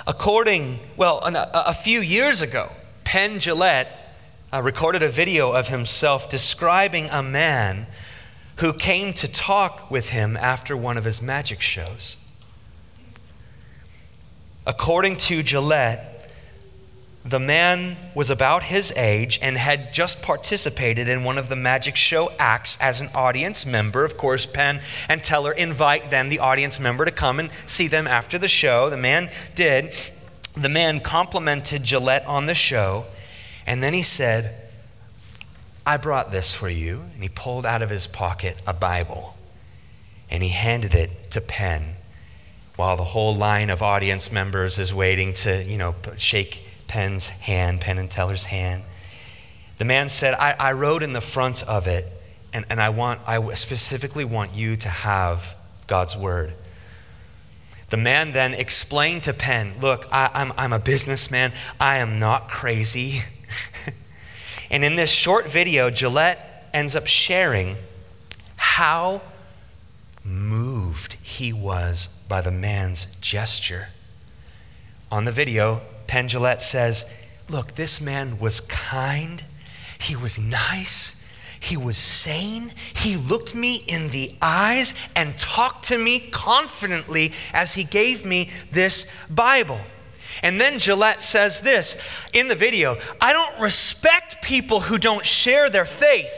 According, 0.06 0.80
well, 0.98 1.20
a, 1.24 1.50
a 1.54 1.74
few 1.74 2.02
years 2.02 2.42
ago, 2.42 2.72
Penn 3.04 3.40
Jillette 3.40 3.88
uh, 4.52 4.62
recorded 4.62 5.02
a 5.02 5.10
video 5.10 5.52
of 5.52 5.68
himself 5.68 6.30
describing 6.30 7.10
a 7.10 7.24
man 7.24 7.88
who 8.58 8.74
came 8.74 9.14
to 9.14 9.28
talk 9.28 9.90
with 9.90 10.10
him 10.10 10.38
after 10.38 10.76
one 10.78 10.98
of 10.98 11.06
his 11.06 11.22
magic 11.22 11.62
shows. 11.62 12.18
According 14.66 15.18
to 15.18 15.44
Jillette, 15.44 16.13
the 17.26 17.40
man 17.40 17.96
was 18.14 18.30
about 18.30 18.64
his 18.64 18.92
age 18.98 19.40
and 19.42 19.58
had 19.58 19.94
just 19.94 20.22
participated 20.22 21.08
in 21.08 21.24
one 21.24 21.38
of 21.38 21.48
the 21.48 21.56
magic 21.56 21.96
show 21.96 22.32
acts 22.38 22.78
as 22.82 23.00
an 23.00 23.10
audience 23.16 23.66
member. 23.66 24.04
Of 24.04 24.18
course, 24.18 24.46
Penn 24.46 24.82
and 25.08 25.24
Teller 25.24 25.54
invite 25.54 26.10
then 26.10 26.30
the 26.30 26.40
audience 26.40 26.80
member 26.80 27.06
to 27.06 27.12
come 27.12 27.40
and 27.40 27.50
see 27.66 27.88
them 27.88 28.08
after 28.08 28.38
the 28.38 28.50
show. 28.50 28.90
The 28.90 28.98
man 28.98 29.32
did. 29.56 29.96
The 30.56 30.70
man 30.70 31.00
complimented 31.00 31.84
Jillette 31.84 32.28
on 32.28 32.46
the 32.46 32.54
show, 32.54 33.06
and 33.66 33.82
then 33.82 33.94
he 33.94 34.04
said, 34.04 34.64
I 35.86 35.98
brought 35.98 36.32
this 36.32 36.54
for 36.54 36.70
you. 36.70 37.02
And 37.14 37.24
he 37.24 37.30
pulled 37.30 37.66
out 37.66 37.82
of 37.82 37.90
his 37.90 38.08
pocket 38.08 38.58
a 38.68 38.74
Bible 38.74 39.36
and 40.30 40.42
he 40.42 40.50
handed 40.50 40.96
it 40.96 41.32
to 41.32 41.42
Penn 41.42 41.96
while 42.76 42.98
the 42.98 43.04
whole 43.04 43.36
line 43.36 43.70
of 43.70 43.84
audience 43.84 44.32
members 44.32 44.80
is 44.80 44.94
waiting 44.94 45.34
to, 45.34 45.64
you 45.64 45.78
know, 45.78 45.94
shake 46.18 46.64
Penn's 46.94 47.28
hand, 47.28 47.82
Penn 47.82 47.98
and 47.98 48.08
Teller's 48.08 48.44
hand. 48.44 48.84
The 49.80 49.84
man 49.84 50.10
said, 50.10 50.36
I, 50.36 50.52
I 50.60 50.74
wrote 50.74 51.02
in 51.02 51.12
the 51.12 51.22
front 51.22 51.64
of 51.64 51.88
it, 51.88 52.06
and, 52.54 52.66
and 52.70 52.80
I, 52.80 52.90
want, 52.90 53.20
I 53.26 53.56
specifically 53.56 54.26
want 54.26 54.54
you 54.54 54.78
to 54.78 54.90
have 54.90 55.56
God's 55.88 56.16
word. 56.16 56.54
The 57.90 57.98
man 57.98 58.32
then 58.32 58.54
explained 58.54 59.24
to 59.24 59.34
Penn, 59.34 59.74
Look, 59.82 60.08
I, 60.12 60.30
I'm, 60.36 60.54
I'm 60.56 60.72
a 60.72 60.78
businessman. 60.78 61.52
I 61.80 61.98
am 61.98 62.20
not 62.20 62.48
crazy. 62.48 63.24
and 64.70 64.86
in 64.86 64.96
this 64.96 65.10
short 65.10 65.48
video, 65.48 65.90
Jillette 65.90 66.38
ends 66.76 66.96
up 66.96 67.08
sharing 67.08 67.76
how 68.58 69.24
moved 70.24 71.16
he 71.24 71.54
was 71.54 72.20
by 72.30 72.42
the 72.42 72.52
man's 72.52 73.08
gesture. 73.20 73.88
On 75.12 75.26
the 75.26 75.32
video, 75.32 75.82
Penn 76.08 76.28
Jillette 76.28 76.62
says, 76.62 77.10
Look, 77.50 77.76
this 77.76 78.00
man 78.00 78.40
was 78.40 78.62
kind, 78.62 79.44
he 80.00 80.16
was 80.16 80.40
nice, 80.40 81.22
he 81.60 81.78
was 81.78 81.98
sane, 81.98 82.74
he 82.94 83.16
looked 83.16 83.56
me 83.56 83.76
in 83.88 84.10
the 84.10 84.36
eyes 84.42 84.94
and 85.16 85.38
talked 85.38 85.86
to 85.86 85.98
me 85.98 86.20
confidently 86.20 87.32
as 87.54 87.74
he 87.74 87.84
gave 87.84 88.26
me 88.26 88.50
this 88.72 89.10
Bible. 89.30 89.80
And 90.42 90.60
then 90.60 90.74
Jillette 90.74 91.22
says 91.22 91.62
this 91.62 91.98
in 92.34 92.48
the 92.48 92.56
video 92.56 92.98
I 93.22 93.34
don't 93.34 93.60
respect 93.60 94.42
people 94.42 94.82
who 94.82 94.98
don't 94.98 95.26
share 95.26 95.70
their 95.70 95.86
faith. 95.86 96.34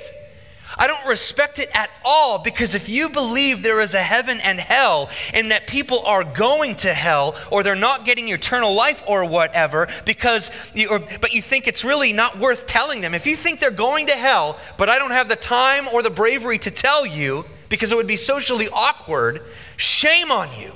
I 0.78 0.88
don't 0.88 1.06
respect 1.08 1.60
it 1.60 1.70
at 1.74 1.90
all 2.04 2.40
because 2.40 2.76
if 2.76 2.90
you 2.90 3.10
believe 3.10 3.64
there 3.64 3.80
is 3.80 3.94
a 3.94 4.02
heaven 4.02 4.40
and 4.42 4.60
hell 4.60 5.10
and 5.34 5.52
that 5.52 5.68
people 5.68 6.02
are 6.06 6.24
going 6.24 6.76
to 6.78 6.94
hell 6.94 7.36
or 7.50 7.64
they're 7.64 7.76
not 7.76 8.06
getting 8.06 8.28
eternal 8.30 8.74
life 8.74 9.02
or 9.08 9.24
whatever 9.24 9.88
because 10.06 10.52
you, 10.74 10.90
or, 10.90 11.00
but 11.22 11.34
you 11.34 11.42
think 11.42 11.68
it's 11.68 11.86
really 11.86 12.12
not 12.12 12.40
worth 12.40 12.68
telling 12.68 13.02
them. 13.02 13.14
If 13.14 13.26
you 13.26 13.38
think 13.38 13.60
they're 13.60 13.72
going 13.72 14.08
to 14.08 14.14
hell, 14.14 14.58
but 14.78 14.90
I 14.90 15.00
don't 15.00 15.12
have 15.12 15.30
the 15.30 15.38
time 15.38 15.88
or 15.94 16.04
the 16.04 16.10
bravery 16.10 16.60
to 16.60 16.72
tell 16.72 17.06
you 17.06 17.46
because 17.70 17.92
it 17.92 17.96
would 17.96 18.08
be 18.08 18.18
socially 18.18 18.68
awkward, 18.70 19.44
shame 19.78 20.30
on 20.32 20.50
you. 20.60 20.74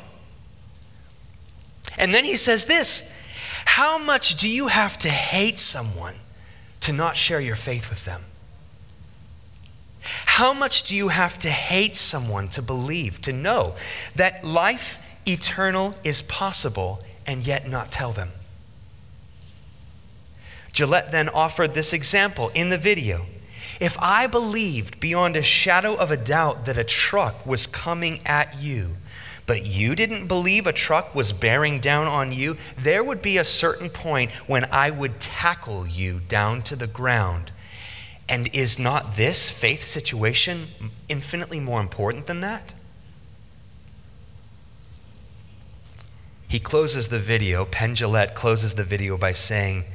And 1.97 2.13
then 2.13 2.23
he 2.23 2.37
says 2.37 2.65
this, 2.65 3.09
how 3.65 3.97
much 3.97 4.37
do 4.37 4.47
you 4.47 4.67
have 4.67 4.97
to 4.99 5.09
hate 5.09 5.59
someone 5.59 6.15
to 6.81 6.93
not 6.93 7.17
share 7.17 7.41
your 7.41 7.57
faith 7.57 7.89
with 7.89 8.05
them? 8.05 8.23
How 10.01 10.53
much 10.53 10.83
do 10.83 10.95
you 10.95 11.09
have 11.09 11.37
to 11.39 11.49
hate 11.49 11.97
someone 11.97 12.47
to 12.49 12.61
believe, 12.61 13.21
to 13.21 13.33
know 13.33 13.75
that 14.15 14.43
life 14.43 14.97
eternal 15.27 15.95
is 16.03 16.21
possible 16.23 17.01
and 17.25 17.45
yet 17.45 17.69
not 17.69 17.91
tell 17.91 18.13
them? 18.13 18.31
Jillette 20.73 21.11
then 21.11 21.29
offered 21.29 21.73
this 21.73 21.93
example 21.93 22.49
in 22.49 22.69
the 22.69 22.77
video. 22.77 23.25
If 23.79 23.97
I 23.99 24.27
believed 24.27 24.99
beyond 24.99 25.35
a 25.35 25.41
shadow 25.41 25.95
of 25.95 26.11
a 26.11 26.17
doubt 26.17 26.65
that 26.65 26.77
a 26.77 26.83
truck 26.83 27.45
was 27.45 27.65
coming 27.65 28.21
at 28.25 28.57
you, 28.59 28.97
but 29.45 29.65
you 29.65 29.95
didn't 29.95 30.27
believe 30.27 30.67
a 30.67 30.73
truck 30.73 31.15
was 31.15 31.31
bearing 31.31 31.79
down 31.79 32.05
on 32.05 32.31
you, 32.31 32.55
there 32.77 33.03
would 33.03 33.21
be 33.21 33.37
a 33.37 33.43
certain 33.43 33.89
point 33.89 34.31
when 34.47 34.65
I 34.65 34.91
would 34.91 35.19
tackle 35.19 35.87
you 35.87 36.19
down 36.27 36.61
to 36.63 36.75
the 36.75 36.87
ground 36.87 37.51
and 38.29 38.47
is 38.53 38.77
not 38.77 39.17
this 39.17 39.49
faith 39.49 39.83
situation 39.83 40.67
infinitely 41.09 41.59
more 41.59 41.81
important 41.81 42.27
than 42.27 42.41
that? 42.41 42.75
He 46.47 46.59
closes 46.59 47.09
the 47.09 47.19
video, 47.19 47.65
Penn 47.65 47.95
closes 47.95 48.75
the 48.75 48.83
video 48.83 49.17
by 49.17 49.33
saying, 49.33 49.85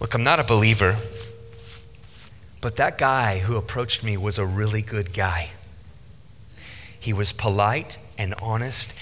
Look, 0.00 0.14
I'm 0.14 0.22
not 0.22 0.40
a 0.40 0.44
believer, 0.44 0.96
but 2.60 2.76
that 2.76 2.98
guy 2.98 3.40
who 3.40 3.56
approached 3.56 4.02
me 4.02 4.16
was 4.16 4.38
a 4.38 4.46
really 4.46 4.82
good 4.82 5.12
guy. 5.12 5.50
He 6.98 7.12
was 7.12 7.32
polite 7.32 7.98
and 8.16 8.34
honest, 8.40 8.94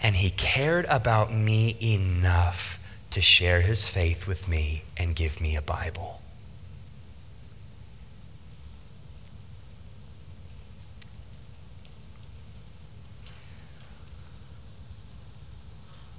and 0.00 0.16
he 0.16 0.30
cared 0.30 0.84
about 0.86 1.32
me 1.32 1.76
enough 1.80 2.78
to 3.10 3.20
share 3.20 3.60
his 3.60 3.88
faith 3.88 4.28
with 4.28 4.46
me 4.46 4.84
and 4.96 5.16
give 5.16 5.40
me 5.40 5.56
a 5.56 5.62
Bible. 5.62 6.20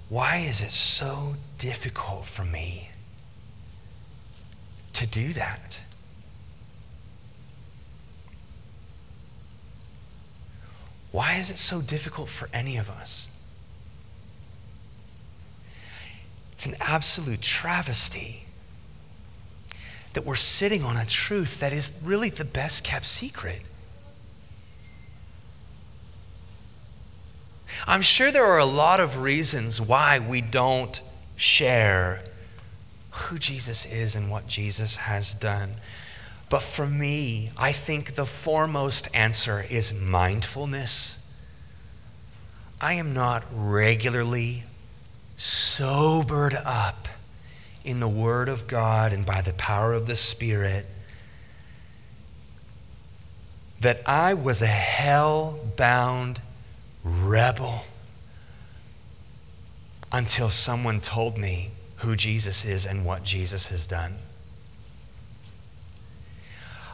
Why 0.09 0.37
is 0.37 0.61
it 0.61 0.71
so 0.71 1.35
difficult 1.59 2.25
for 2.25 2.43
me 2.43 2.89
to 4.93 5.07
do 5.07 5.33
that? 5.33 5.79
Why 11.11 11.35
is 11.35 11.51
it 11.51 11.57
so 11.57 11.81
difficult 11.81 12.29
for 12.29 12.49
any 12.51 12.77
of 12.77 12.89
us? 12.89 13.29
It's 16.53 16.65
an 16.65 16.75
absolute 16.79 17.41
travesty 17.41 18.45
that 20.13 20.25
we're 20.25 20.35
sitting 20.35 20.83
on 20.83 20.97
a 20.97 21.05
truth 21.05 21.59
that 21.59 21.71
is 21.71 21.91
really 22.03 22.29
the 22.29 22.45
best 22.45 22.83
kept 22.83 23.07
secret. 23.07 23.61
I'm 27.88 28.01
sure 28.01 28.32
there 28.32 28.45
are 28.45 28.60
a 28.60 28.65
lot 28.65 28.99
of 28.99 29.17
reasons 29.17 29.79
why 29.79 30.19
we 30.19 30.41
don't 30.41 31.01
share 31.36 32.23
who 33.12 33.39
Jesus 33.39 33.86
is 33.86 34.15
and 34.15 34.29
what 34.29 34.47
Jesus 34.47 34.95
has 34.97 35.34
done. 35.34 35.75
But 36.49 36.63
for 36.63 36.88
me, 36.88 37.51
I 37.58 37.71
think 37.71 38.15
the 38.15 38.25
foremost 38.25 39.08
answer 39.13 39.65
is 39.69 39.93
mindfulness. 39.93 41.25
I 42.82 42.93
am 42.93 43.13
not 43.13 43.43
regularly 43.51 44.63
sobered 45.38 46.53
up 46.53 47.08
in 47.84 47.99
the 47.99 48.08
Word 48.08 48.49
of 48.49 48.67
God 48.67 49.13
and 49.13 49.25
by 49.25 49.41
the 49.41 49.53
power 49.53 49.93
of 49.93 50.08
the 50.08 50.15
Spirit 50.15 50.86
that 53.79 54.01
I 54.05 54.34
was 54.34 54.62
a 54.62 54.67
hell 54.67 55.60
bound 55.77 56.41
rebel 57.03 57.83
until 60.12 60.49
someone 60.49 61.01
told 61.01 61.38
me 61.38 61.71
who 61.97 62.15
Jesus 62.15 62.65
is 62.65 62.85
and 62.85 63.05
what 63.05 63.23
Jesus 63.23 63.67
has 63.67 63.85
done. 63.85 64.15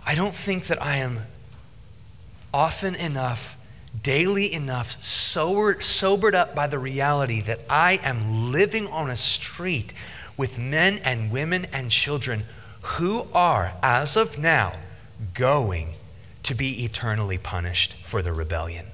I 0.05 0.15
don't 0.15 0.35
think 0.35 0.67
that 0.67 0.81
I 0.81 0.97
am 0.97 1.21
often 2.53 2.95
enough 2.95 3.57
daily 4.03 4.51
enough 4.53 5.03
sobered, 5.03 5.83
sobered 5.83 6.35
up 6.35 6.53
by 6.53 6.67
the 6.67 6.79
reality 6.79 7.41
that 7.41 7.61
I 7.69 7.93
am 8.03 8.51
living 8.51 8.87
on 8.87 9.09
a 9.09 9.15
street 9.15 9.93
with 10.37 10.57
men 10.57 10.99
and 10.99 11.31
women 11.31 11.65
and 11.71 11.89
children 11.89 12.43
who 12.81 13.27
are, 13.33 13.73
as 13.81 14.15
of 14.15 14.37
now, 14.37 14.73
going 15.33 15.93
to 16.43 16.53
be 16.53 16.83
eternally 16.83 17.37
punished 17.37 17.95
for 18.03 18.21
the 18.21 18.33
rebellion. 18.33 18.85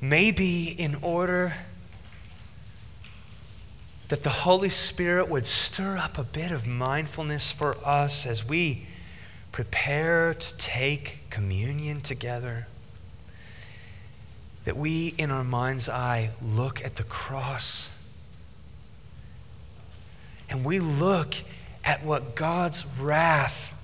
Maybe 0.00 0.68
in 0.68 0.96
order 0.96 1.54
that 4.08 4.22
the 4.22 4.30
Holy 4.30 4.68
Spirit 4.68 5.28
would 5.28 5.46
stir 5.46 5.96
up 5.96 6.16
a 6.18 6.22
bit 6.22 6.50
of 6.50 6.66
mindfulness 6.66 7.50
for 7.50 7.76
us 7.84 8.26
as 8.26 8.46
we 8.46 8.86
prepare 9.52 10.34
to 10.34 10.56
take 10.56 11.18
communion 11.30 12.00
together. 12.00 12.66
That 14.64 14.76
we, 14.76 15.14
in 15.18 15.30
our 15.30 15.44
mind's 15.44 15.88
eye, 15.88 16.30
look 16.42 16.84
at 16.84 16.96
the 16.96 17.04
cross 17.04 17.90
and 20.48 20.64
we 20.64 20.78
look 20.78 21.34
at 21.84 22.04
what 22.04 22.34
God's 22.34 22.86
wrath 22.98 23.74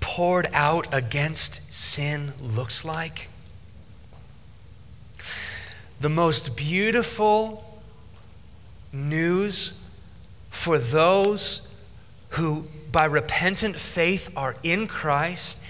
poured 0.00 0.48
out 0.52 0.92
against 0.92 1.72
sin 1.72 2.32
looks 2.40 2.84
like. 2.84 3.28
The 6.00 6.08
most 6.08 6.56
beautiful 6.56 7.64
news 8.92 9.82
for 10.50 10.78
those 10.78 11.74
who, 12.30 12.66
by 12.92 13.04
repentant 13.04 13.76
faith, 13.76 14.30
are 14.36 14.56
in 14.62 14.86
Christ 14.86 15.60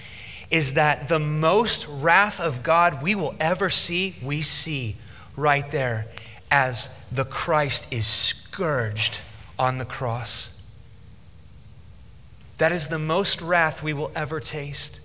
is 0.51 0.73
that 0.73 1.07
the 1.07 1.19
most 1.19 1.87
wrath 1.87 2.39
of 2.39 2.63
God 2.63 3.01
we 3.01 3.15
will 3.15 3.35
ever 3.39 3.69
see, 3.69 4.15
we 4.23 4.41
see 4.41 4.95
right 5.35 5.69
there 5.71 6.07
as 6.51 6.95
the 7.11 7.25
Christ 7.25 7.91
is 7.91 8.07
scourged 8.07 9.19
on 9.57 9.77
the 9.77 9.85
cross. 9.85 10.59
That 12.57 12.71
is 12.71 12.87
the 12.87 12.99
most 12.99 13.41
wrath 13.41 13.81
we 13.81 13.93
will 13.93 14.11
ever 14.15 14.39
taste. 14.39 14.99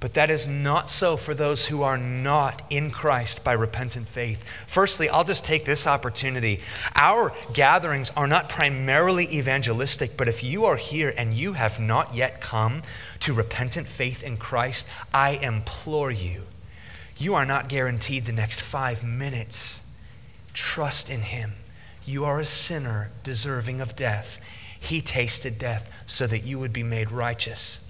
But 0.00 0.14
that 0.14 0.30
is 0.30 0.46
not 0.46 0.90
so 0.90 1.16
for 1.16 1.34
those 1.34 1.66
who 1.66 1.82
are 1.82 1.98
not 1.98 2.62
in 2.70 2.92
Christ 2.92 3.42
by 3.42 3.52
repentant 3.52 4.08
faith. 4.08 4.38
Firstly, 4.68 5.08
I'll 5.08 5.24
just 5.24 5.44
take 5.44 5.64
this 5.64 5.88
opportunity. 5.88 6.60
Our 6.94 7.32
gatherings 7.52 8.10
are 8.16 8.28
not 8.28 8.48
primarily 8.48 9.24
evangelistic, 9.36 10.16
but 10.16 10.28
if 10.28 10.44
you 10.44 10.64
are 10.66 10.76
here 10.76 11.12
and 11.16 11.34
you 11.34 11.54
have 11.54 11.80
not 11.80 12.14
yet 12.14 12.40
come 12.40 12.84
to 13.20 13.32
repentant 13.32 13.88
faith 13.88 14.22
in 14.22 14.36
Christ, 14.36 14.86
I 15.12 15.30
implore 15.30 16.12
you, 16.12 16.44
you 17.16 17.34
are 17.34 17.46
not 17.46 17.68
guaranteed 17.68 18.26
the 18.26 18.32
next 18.32 18.60
five 18.60 19.02
minutes. 19.02 19.80
Trust 20.54 21.10
in 21.10 21.22
Him. 21.22 21.54
You 22.04 22.24
are 22.24 22.38
a 22.38 22.46
sinner 22.46 23.10
deserving 23.24 23.80
of 23.80 23.96
death. 23.96 24.38
He 24.78 25.02
tasted 25.02 25.58
death 25.58 25.90
so 26.06 26.28
that 26.28 26.44
you 26.44 26.60
would 26.60 26.72
be 26.72 26.84
made 26.84 27.10
righteous. 27.10 27.80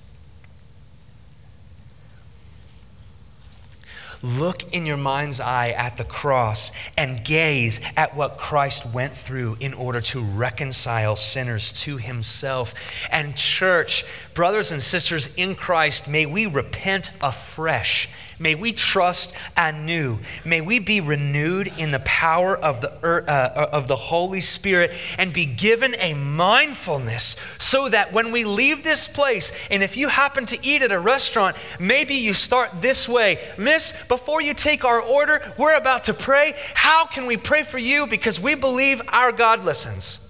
Look 4.23 4.73
in 4.73 4.87
your 4.87 4.97
mind's 4.97 5.41
eye 5.41 5.71
at 5.71 5.97
the 5.97 6.05
cross 6.05 6.73
and 6.97 7.25
gaze 7.25 7.81
at 7.97 8.17
what 8.17 8.39
Christ 8.39 8.93
went 8.93 9.17
through 9.17 9.57
in 9.61 9.75
order 9.75 10.01
to 10.01 10.21
reconcile 10.21 11.17
sinners 11.17 11.73
to 11.85 11.97
himself. 11.97 12.75
And, 13.11 13.37
church, 13.37 14.05
brothers 14.35 14.73
and 14.73 14.83
sisters 14.83 15.35
in 15.37 15.55
Christ, 15.55 16.09
may 16.09 16.27
we 16.27 16.47
repent 16.47 17.11
afresh 17.21 18.09
May 18.39 18.55
we 18.55 18.73
trust 18.73 19.35
anew. 19.57 20.19
May 20.45 20.61
we 20.61 20.79
be 20.79 21.01
renewed 21.01 21.73
in 21.77 21.91
the 21.91 21.99
power 22.01 22.57
of 22.57 22.81
the, 22.81 22.93
uh, 22.93 23.69
of 23.73 23.89
the 23.89 23.97
Holy 23.97 24.41
Spirit 24.41 24.93
and 25.19 25.33
be 25.33 25.45
given 25.45 25.97
a 25.99 26.15
mindfulness 26.15 27.37
so 27.59 27.89
that 27.89 28.13
when 28.13 28.31
we 28.31 28.45
leave 28.45 28.85
this 28.85 29.09
place, 29.09 29.53
and 29.71 29.83
if 29.83 29.97
you 29.97 30.09
happen 30.09 30.47
to 30.47 30.67
eat 30.67 30.83
at 30.83 30.93
a 30.93 31.01
restaurant, 31.01 31.57
maybe 31.81 32.15
you 32.15 32.35
start 32.35 32.71
this 32.81 33.09
way 33.09 33.41
Miss, 33.59 33.93
before 34.07 34.41
you 34.41 34.55
take 34.55 34.85
our 34.85 35.01
order, 35.01 35.43
we're 35.59 35.77
about 35.77 36.05
to 36.05 36.15
pray. 36.15 36.55
How 36.75 37.07
can 37.07 37.27
we 37.27 37.37
pray 37.37 37.65
for 37.65 37.79
you? 37.79 38.07
Because 38.07 38.39
we 38.39 38.55
believe 38.55 39.03
our 39.09 39.33
God 39.33 39.65
listens. 39.65 40.25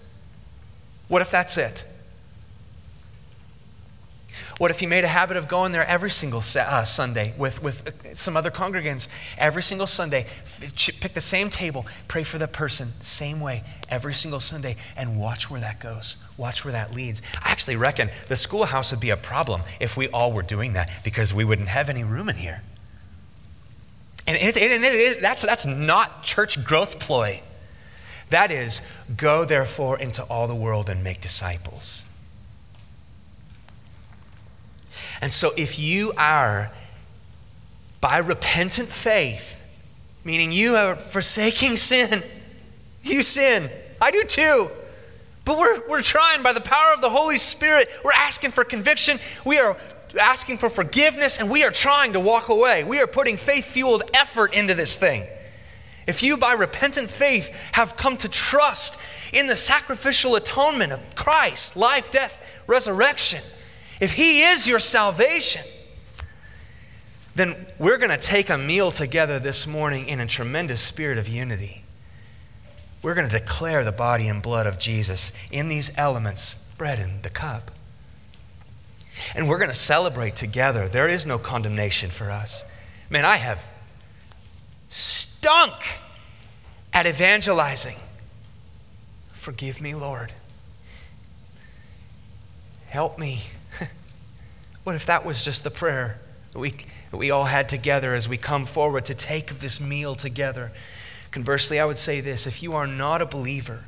What 1.08 1.22
if 1.22 1.30
that's 1.30 1.56
it? 1.56 1.84
What 4.58 4.72
if 4.72 4.82
you 4.82 4.88
made 4.88 5.04
a 5.04 5.08
habit 5.08 5.36
of 5.36 5.46
going 5.46 5.70
there 5.70 5.86
every 5.86 6.10
single 6.10 6.40
uh, 6.40 6.84
Sunday 6.84 7.32
with, 7.38 7.62
with 7.62 7.86
uh, 7.86 8.14
some 8.14 8.36
other 8.36 8.50
congregants? 8.50 9.06
Every 9.38 9.62
single 9.62 9.86
Sunday, 9.86 10.26
pick 10.76 11.14
the 11.14 11.20
same 11.20 11.48
table, 11.48 11.86
pray 12.08 12.24
for 12.24 12.38
the 12.38 12.48
person, 12.48 12.92
the 12.98 13.06
same 13.06 13.38
way, 13.38 13.62
every 13.88 14.14
single 14.14 14.40
Sunday, 14.40 14.74
and 14.96 15.16
watch 15.16 15.48
where 15.48 15.60
that 15.60 15.78
goes. 15.78 16.16
Watch 16.36 16.64
where 16.64 16.72
that 16.72 16.92
leads. 16.92 17.22
I 17.40 17.50
actually 17.50 17.76
reckon 17.76 18.10
the 18.26 18.34
schoolhouse 18.34 18.90
would 18.90 19.00
be 19.00 19.10
a 19.10 19.16
problem 19.16 19.62
if 19.78 19.96
we 19.96 20.08
all 20.08 20.32
were 20.32 20.42
doing 20.42 20.72
that 20.72 20.90
because 21.04 21.32
we 21.32 21.44
wouldn't 21.44 21.68
have 21.68 21.88
any 21.88 22.02
room 22.02 22.28
in 22.28 22.36
here. 22.36 22.62
And 24.26 24.36
it, 24.36 24.56
it, 24.56 24.82
it, 24.82 25.20
that's, 25.22 25.42
that's 25.42 25.66
not 25.66 26.24
church 26.24 26.64
growth 26.64 26.98
ploy. 26.98 27.42
That 28.30 28.50
is, 28.50 28.80
go 29.16 29.44
therefore 29.44 30.00
into 30.00 30.24
all 30.24 30.48
the 30.48 30.54
world 30.54 30.90
and 30.90 31.04
make 31.04 31.20
disciples. 31.20 32.04
And 35.20 35.32
so, 35.32 35.52
if 35.56 35.78
you 35.78 36.12
are, 36.16 36.70
by 38.00 38.18
repentant 38.18 38.88
faith, 38.88 39.56
meaning 40.24 40.52
you 40.52 40.76
are 40.76 40.96
forsaking 40.96 41.76
sin, 41.76 42.22
you 43.02 43.22
sin. 43.22 43.70
I 44.00 44.10
do 44.10 44.24
too. 44.24 44.70
But 45.44 45.58
we're, 45.58 45.88
we're 45.88 46.02
trying 46.02 46.42
by 46.42 46.52
the 46.52 46.60
power 46.60 46.92
of 46.94 47.00
the 47.00 47.10
Holy 47.10 47.38
Spirit. 47.38 47.88
We're 48.04 48.12
asking 48.12 48.50
for 48.50 48.64
conviction. 48.64 49.18
We 49.44 49.58
are 49.58 49.76
asking 50.20 50.58
for 50.58 50.70
forgiveness, 50.70 51.38
and 51.38 51.50
we 51.50 51.64
are 51.64 51.70
trying 51.70 52.12
to 52.12 52.20
walk 52.20 52.48
away. 52.48 52.84
We 52.84 53.00
are 53.00 53.06
putting 53.06 53.36
faith 53.36 53.64
fueled 53.64 54.02
effort 54.14 54.52
into 54.52 54.74
this 54.74 54.96
thing. 54.96 55.26
If 56.06 56.22
you, 56.22 56.36
by 56.36 56.52
repentant 56.52 57.10
faith, 57.10 57.48
have 57.72 57.96
come 57.96 58.16
to 58.18 58.28
trust 58.28 58.98
in 59.32 59.46
the 59.46 59.56
sacrificial 59.56 60.36
atonement 60.36 60.92
of 60.92 61.00
Christ, 61.14 61.76
life, 61.76 62.10
death, 62.10 62.42
resurrection, 62.66 63.42
if 64.00 64.12
He 64.12 64.42
is 64.42 64.66
your 64.66 64.78
salvation, 64.78 65.62
then 67.34 67.66
we're 67.78 67.98
going 67.98 68.10
to 68.10 68.18
take 68.18 68.50
a 68.50 68.58
meal 68.58 68.90
together 68.90 69.38
this 69.38 69.66
morning 69.66 70.08
in 70.08 70.20
a 70.20 70.26
tremendous 70.26 70.80
spirit 70.80 71.18
of 71.18 71.28
unity. 71.28 71.84
We're 73.00 73.14
going 73.14 73.28
to 73.28 73.38
declare 73.38 73.84
the 73.84 73.92
body 73.92 74.26
and 74.26 74.42
blood 74.42 74.66
of 74.66 74.78
Jesus 74.78 75.32
in 75.50 75.68
these 75.68 75.96
elements, 75.96 76.54
bread 76.76 76.98
and 76.98 77.22
the 77.22 77.30
cup. 77.30 77.70
And 79.34 79.48
we're 79.48 79.58
going 79.58 79.70
to 79.70 79.76
celebrate 79.76 80.36
together. 80.36 80.88
There 80.88 81.08
is 81.08 81.26
no 81.26 81.38
condemnation 81.38 82.10
for 82.10 82.30
us. 82.30 82.64
Man, 83.08 83.24
I 83.24 83.36
have 83.36 83.64
stunk 84.88 85.74
at 86.92 87.06
evangelizing. 87.06 87.96
Forgive 89.32 89.80
me, 89.80 89.94
Lord. 89.94 90.32
Help 92.88 93.18
me. 93.18 93.42
What 94.88 94.94
if 94.94 95.04
that 95.04 95.26
was 95.26 95.44
just 95.44 95.64
the 95.64 95.70
prayer 95.70 96.18
that 96.52 96.58
we, 96.58 96.70
that 97.10 97.18
we 97.18 97.30
all 97.30 97.44
had 97.44 97.68
together 97.68 98.14
as 98.14 98.26
we 98.26 98.38
come 98.38 98.64
forward 98.64 99.04
to 99.04 99.14
take 99.14 99.60
this 99.60 99.82
meal 99.82 100.14
together? 100.14 100.72
Conversely, 101.30 101.78
I 101.78 101.84
would 101.84 101.98
say 101.98 102.22
this 102.22 102.46
if 102.46 102.62
you 102.62 102.74
are 102.74 102.86
not 102.86 103.20
a 103.20 103.26
believer, 103.26 103.84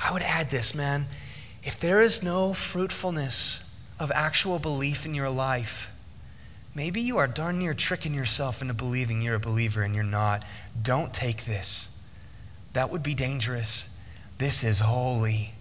I 0.00 0.12
would 0.12 0.22
add 0.22 0.50
this, 0.50 0.74
man. 0.74 1.06
If 1.62 1.78
there 1.78 2.00
is 2.00 2.20
no 2.20 2.52
fruitfulness 2.52 3.62
of 4.00 4.10
actual 4.10 4.58
belief 4.58 5.06
in 5.06 5.14
your 5.14 5.30
life, 5.30 5.90
maybe 6.74 7.00
you 7.00 7.18
are 7.18 7.28
darn 7.28 7.60
near 7.60 7.72
tricking 7.72 8.12
yourself 8.12 8.60
into 8.60 8.74
believing 8.74 9.22
you're 9.22 9.36
a 9.36 9.38
believer 9.38 9.82
and 9.82 9.94
you're 9.94 10.02
not. 10.02 10.42
Don't 10.82 11.14
take 11.14 11.44
this. 11.44 11.90
That 12.72 12.90
would 12.90 13.04
be 13.04 13.14
dangerous. 13.14 13.88
This 14.38 14.64
is 14.64 14.80
holy. 14.80 15.54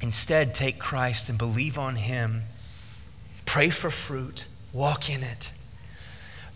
Instead, 0.00 0.54
take 0.54 0.78
Christ 0.78 1.28
and 1.28 1.38
believe 1.38 1.78
on 1.78 1.96
Him. 1.96 2.42
Pray 3.44 3.70
for 3.70 3.90
fruit, 3.90 4.46
walk 4.72 5.08
in 5.08 5.22
it. 5.22 5.52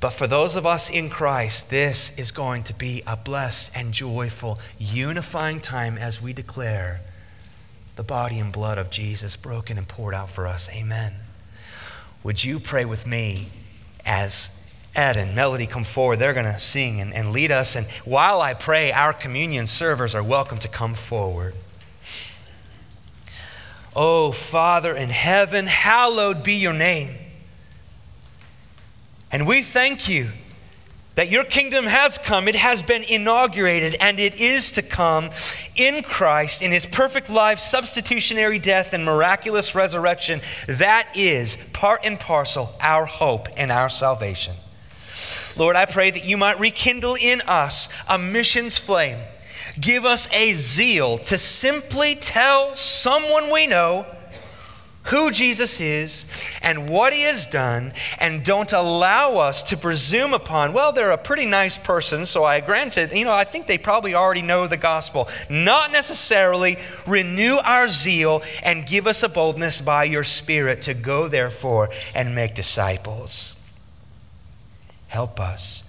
But 0.00 0.10
for 0.10 0.26
those 0.26 0.56
of 0.56 0.64
us 0.66 0.88
in 0.88 1.10
Christ, 1.10 1.68
this 1.68 2.16
is 2.18 2.30
going 2.30 2.62
to 2.64 2.74
be 2.74 3.02
a 3.06 3.16
blessed 3.16 3.70
and 3.74 3.92
joyful, 3.92 4.58
unifying 4.78 5.60
time 5.60 5.98
as 5.98 6.22
we 6.22 6.32
declare 6.32 7.00
the 7.96 8.02
body 8.02 8.38
and 8.38 8.50
blood 8.50 8.78
of 8.78 8.88
Jesus 8.88 9.36
broken 9.36 9.76
and 9.76 9.86
poured 9.86 10.14
out 10.14 10.30
for 10.30 10.46
us. 10.46 10.70
Amen. 10.70 11.14
Would 12.22 12.42
you 12.42 12.58
pray 12.58 12.86
with 12.86 13.06
me 13.06 13.50
as 14.04 14.50
Ed 14.94 15.16
and 15.16 15.34
Melody 15.34 15.66
come 15.66 15.84
forward. 15.84 16.18
They're 16.18 16.32
going 16.32 16.46
to 16.46 16.58
sing 16.58 17.00
and, 17.00 17.14
and 17.14 17.32
lead 17.32 17.52
us. 17.52 17.76
And 17.76 17.86
while 18.04 18.40
I 18.40 18.54
pray, 18.54 18.90
our 18.92 19.12
communion 19.12 19.66
servers 19.66 20.14
are 20.14 20.22
welcome 20.22 20.58
to 20.58 20.68
come 20.68 20.94
forward. 20.94 21.54
Oh, 23.94 24.32
Father 24.32 24.94
in 24.94 25.10
heaven, 25.10 25.66
hallowed 25.66 26.42
be 26.42 26.54
your 26.54 26.72
name. 26.72 27.16
And 29.32 29.46
we 29.46 29.62
thank 29.62 30.08
you 30.08 30.30
that 31.16 31.28
your 31.28 31.44
kingdom 31.44 31.86
has 31.86 32.18
come, 32.18 32.48
it 32.48 32.54
has 32.54 32.82
been 32.82 33.02
inaugurated, 33.02 33.96
and 34.00 34.18
it 34.18 34.36
is 34.36 34.72
to 34.72 34.82
come 34.82 35.30
in 35.76 36.02
Christ, 36.02 36.62
in 36.62 36.70
his 36.70 36.86
perfect 36.86 37.28
life, 37.28 37.58
substitutionary 37.58 38.58
death, 38.58 38.92
and 38.94 39.04
miraculous 39.04 39.74
resurrection. 39.74 40.40
That 40.66 41.08
is 41.14 41.58
part 41.72 42.02
and 42.04 42.18
parcel 42.18 42.74
our 42.80 43.04
hope 43.04 43.48
and 43.56 43.70
our 43.70 43.88
salvation. 43.88 44.54
Lord, 45.56 45.76
I 45.76 45.84
pray 45.84 46.10
that 46.10 46.24
you 46.24 46.36
might 46.36 46.60
rekindle 46.60 47.16
in 47.16 47.40
us 47.42 47.88
a 48.08 48.16
missions 48.16 48.78
flame. 48.78 49.18
Give 49.80 50.04
us 50.04 50.28
a 50.32 50.52
zeal 50.52 51.18
to 51.18 51.38
simply 51.38 52.14
tell 52.14 52.74
someone 52.74 53.50
we 53.50 53.66
know 53.66 54.06
who 55.04 55.30
Jesus 55.30 55.80
is 55.80 56.26
and 56.60 56.90
what 56.90 57.12
he 57.12 57.22
has 57.22 57.46
done, 57.46 57.92
and 58.18 58.44
don't 58.44 58.72
allow 58.72 59.38
us 59.38 59.62
to 59.64 59.76
presume 59.76 60.34
upon, 60.34 60.72
well, 60.72 60.92
they're 60.92 61.10
a 61.10 61.18
pretty 61.18 61.46
nice 61.46 61.78
person, 61.78 62.26
so 62.26 62.44
I 62.44 62.60
granted, 62.60 63.12
you 63.12 63.24
know, 63.24 63.32
I 63.32 63.44
think 63.44 63.66
they 63.66 63.78
probably 63.78 64.14
already 64.14 64.42
know 64.42 64.66
the 64.66 64.76
gospel. 64.76 65.28
Not 65.48 65.90
necessarily 65.90 66.78
renew 67.06 67.56
our 67.56 67.88
zeal 67.88 68.42
and 68.62 68.86
give 68.86 69.06
us 69.06 69.22
a 69.22 69.28
boldness 69.28 69.80
by 69.80 70.04
your 70.04 70.24
Spirit 70.24 70.82
to 70.82 70.94
go, 70.94 71.28
therefore, 71.28 71.90
and 72.14 72.34
make 72.34 72.54
disciples. 72.54 73.56
Help 75.08 75.40
us 75.40 75.84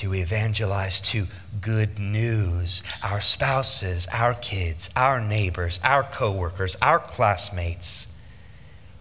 to 0.00 0.14
evangelize 0.14 0.98
to 0.98 1.26
good 1.60 1.98
news 1.98 2.82
our 3.02 3.20
spouses, 3.20 4.06
our 4.10 4.32
kids, 4.32 4.88
our 4.96 5.20
neighbors, 5.20 5.78
our 5.84 6.02
coworkers, 6.02 6.74
our 6.80 6.98
classmates 6.98 8.06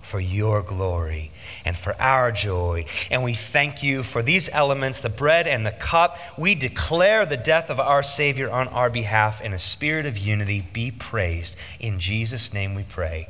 for 0.02 0.20
your 0.20 0.62
glory 0.62 1.32
and 1.64 1.78
for 1.78 1.96
our 2.02 2.34
joy. 2.34 2.84
And 3.10 3.24
we 3.24 3.34
thank 3.34 3.82
you 3.82 4.04
for 4.04 4.22
these 4.22 4.50
elements, 4.50 5.00
the 5.00 5.10
bread 5.10 5.48
and 5.48 5.66
the 5.66 5.72
cup. 5.72 6.18
We 6.38 6.54
declare 6.54 7.26
the 7.26 7.38
death 7.38 7.70
of 7.70 7.80
our 7.80 8.04
Savior 8.04 8.52
on 8.52 8.68
our 8.68 8.90
behalf 8.90 9.40
in 9.40 9.54
a 9.54 9.60
spirit 9.60 10.06
of 10.06 10.18
unity. 10.18 10.68
Be 10.74 10.92
praised. 10.92 11.56
In 11.80 12.00
Jesus' 12.00 12.54
name 12.54 12.76
we 12.76 12.84
pray. 12.84 13.30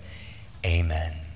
Amen. 0.65 1.28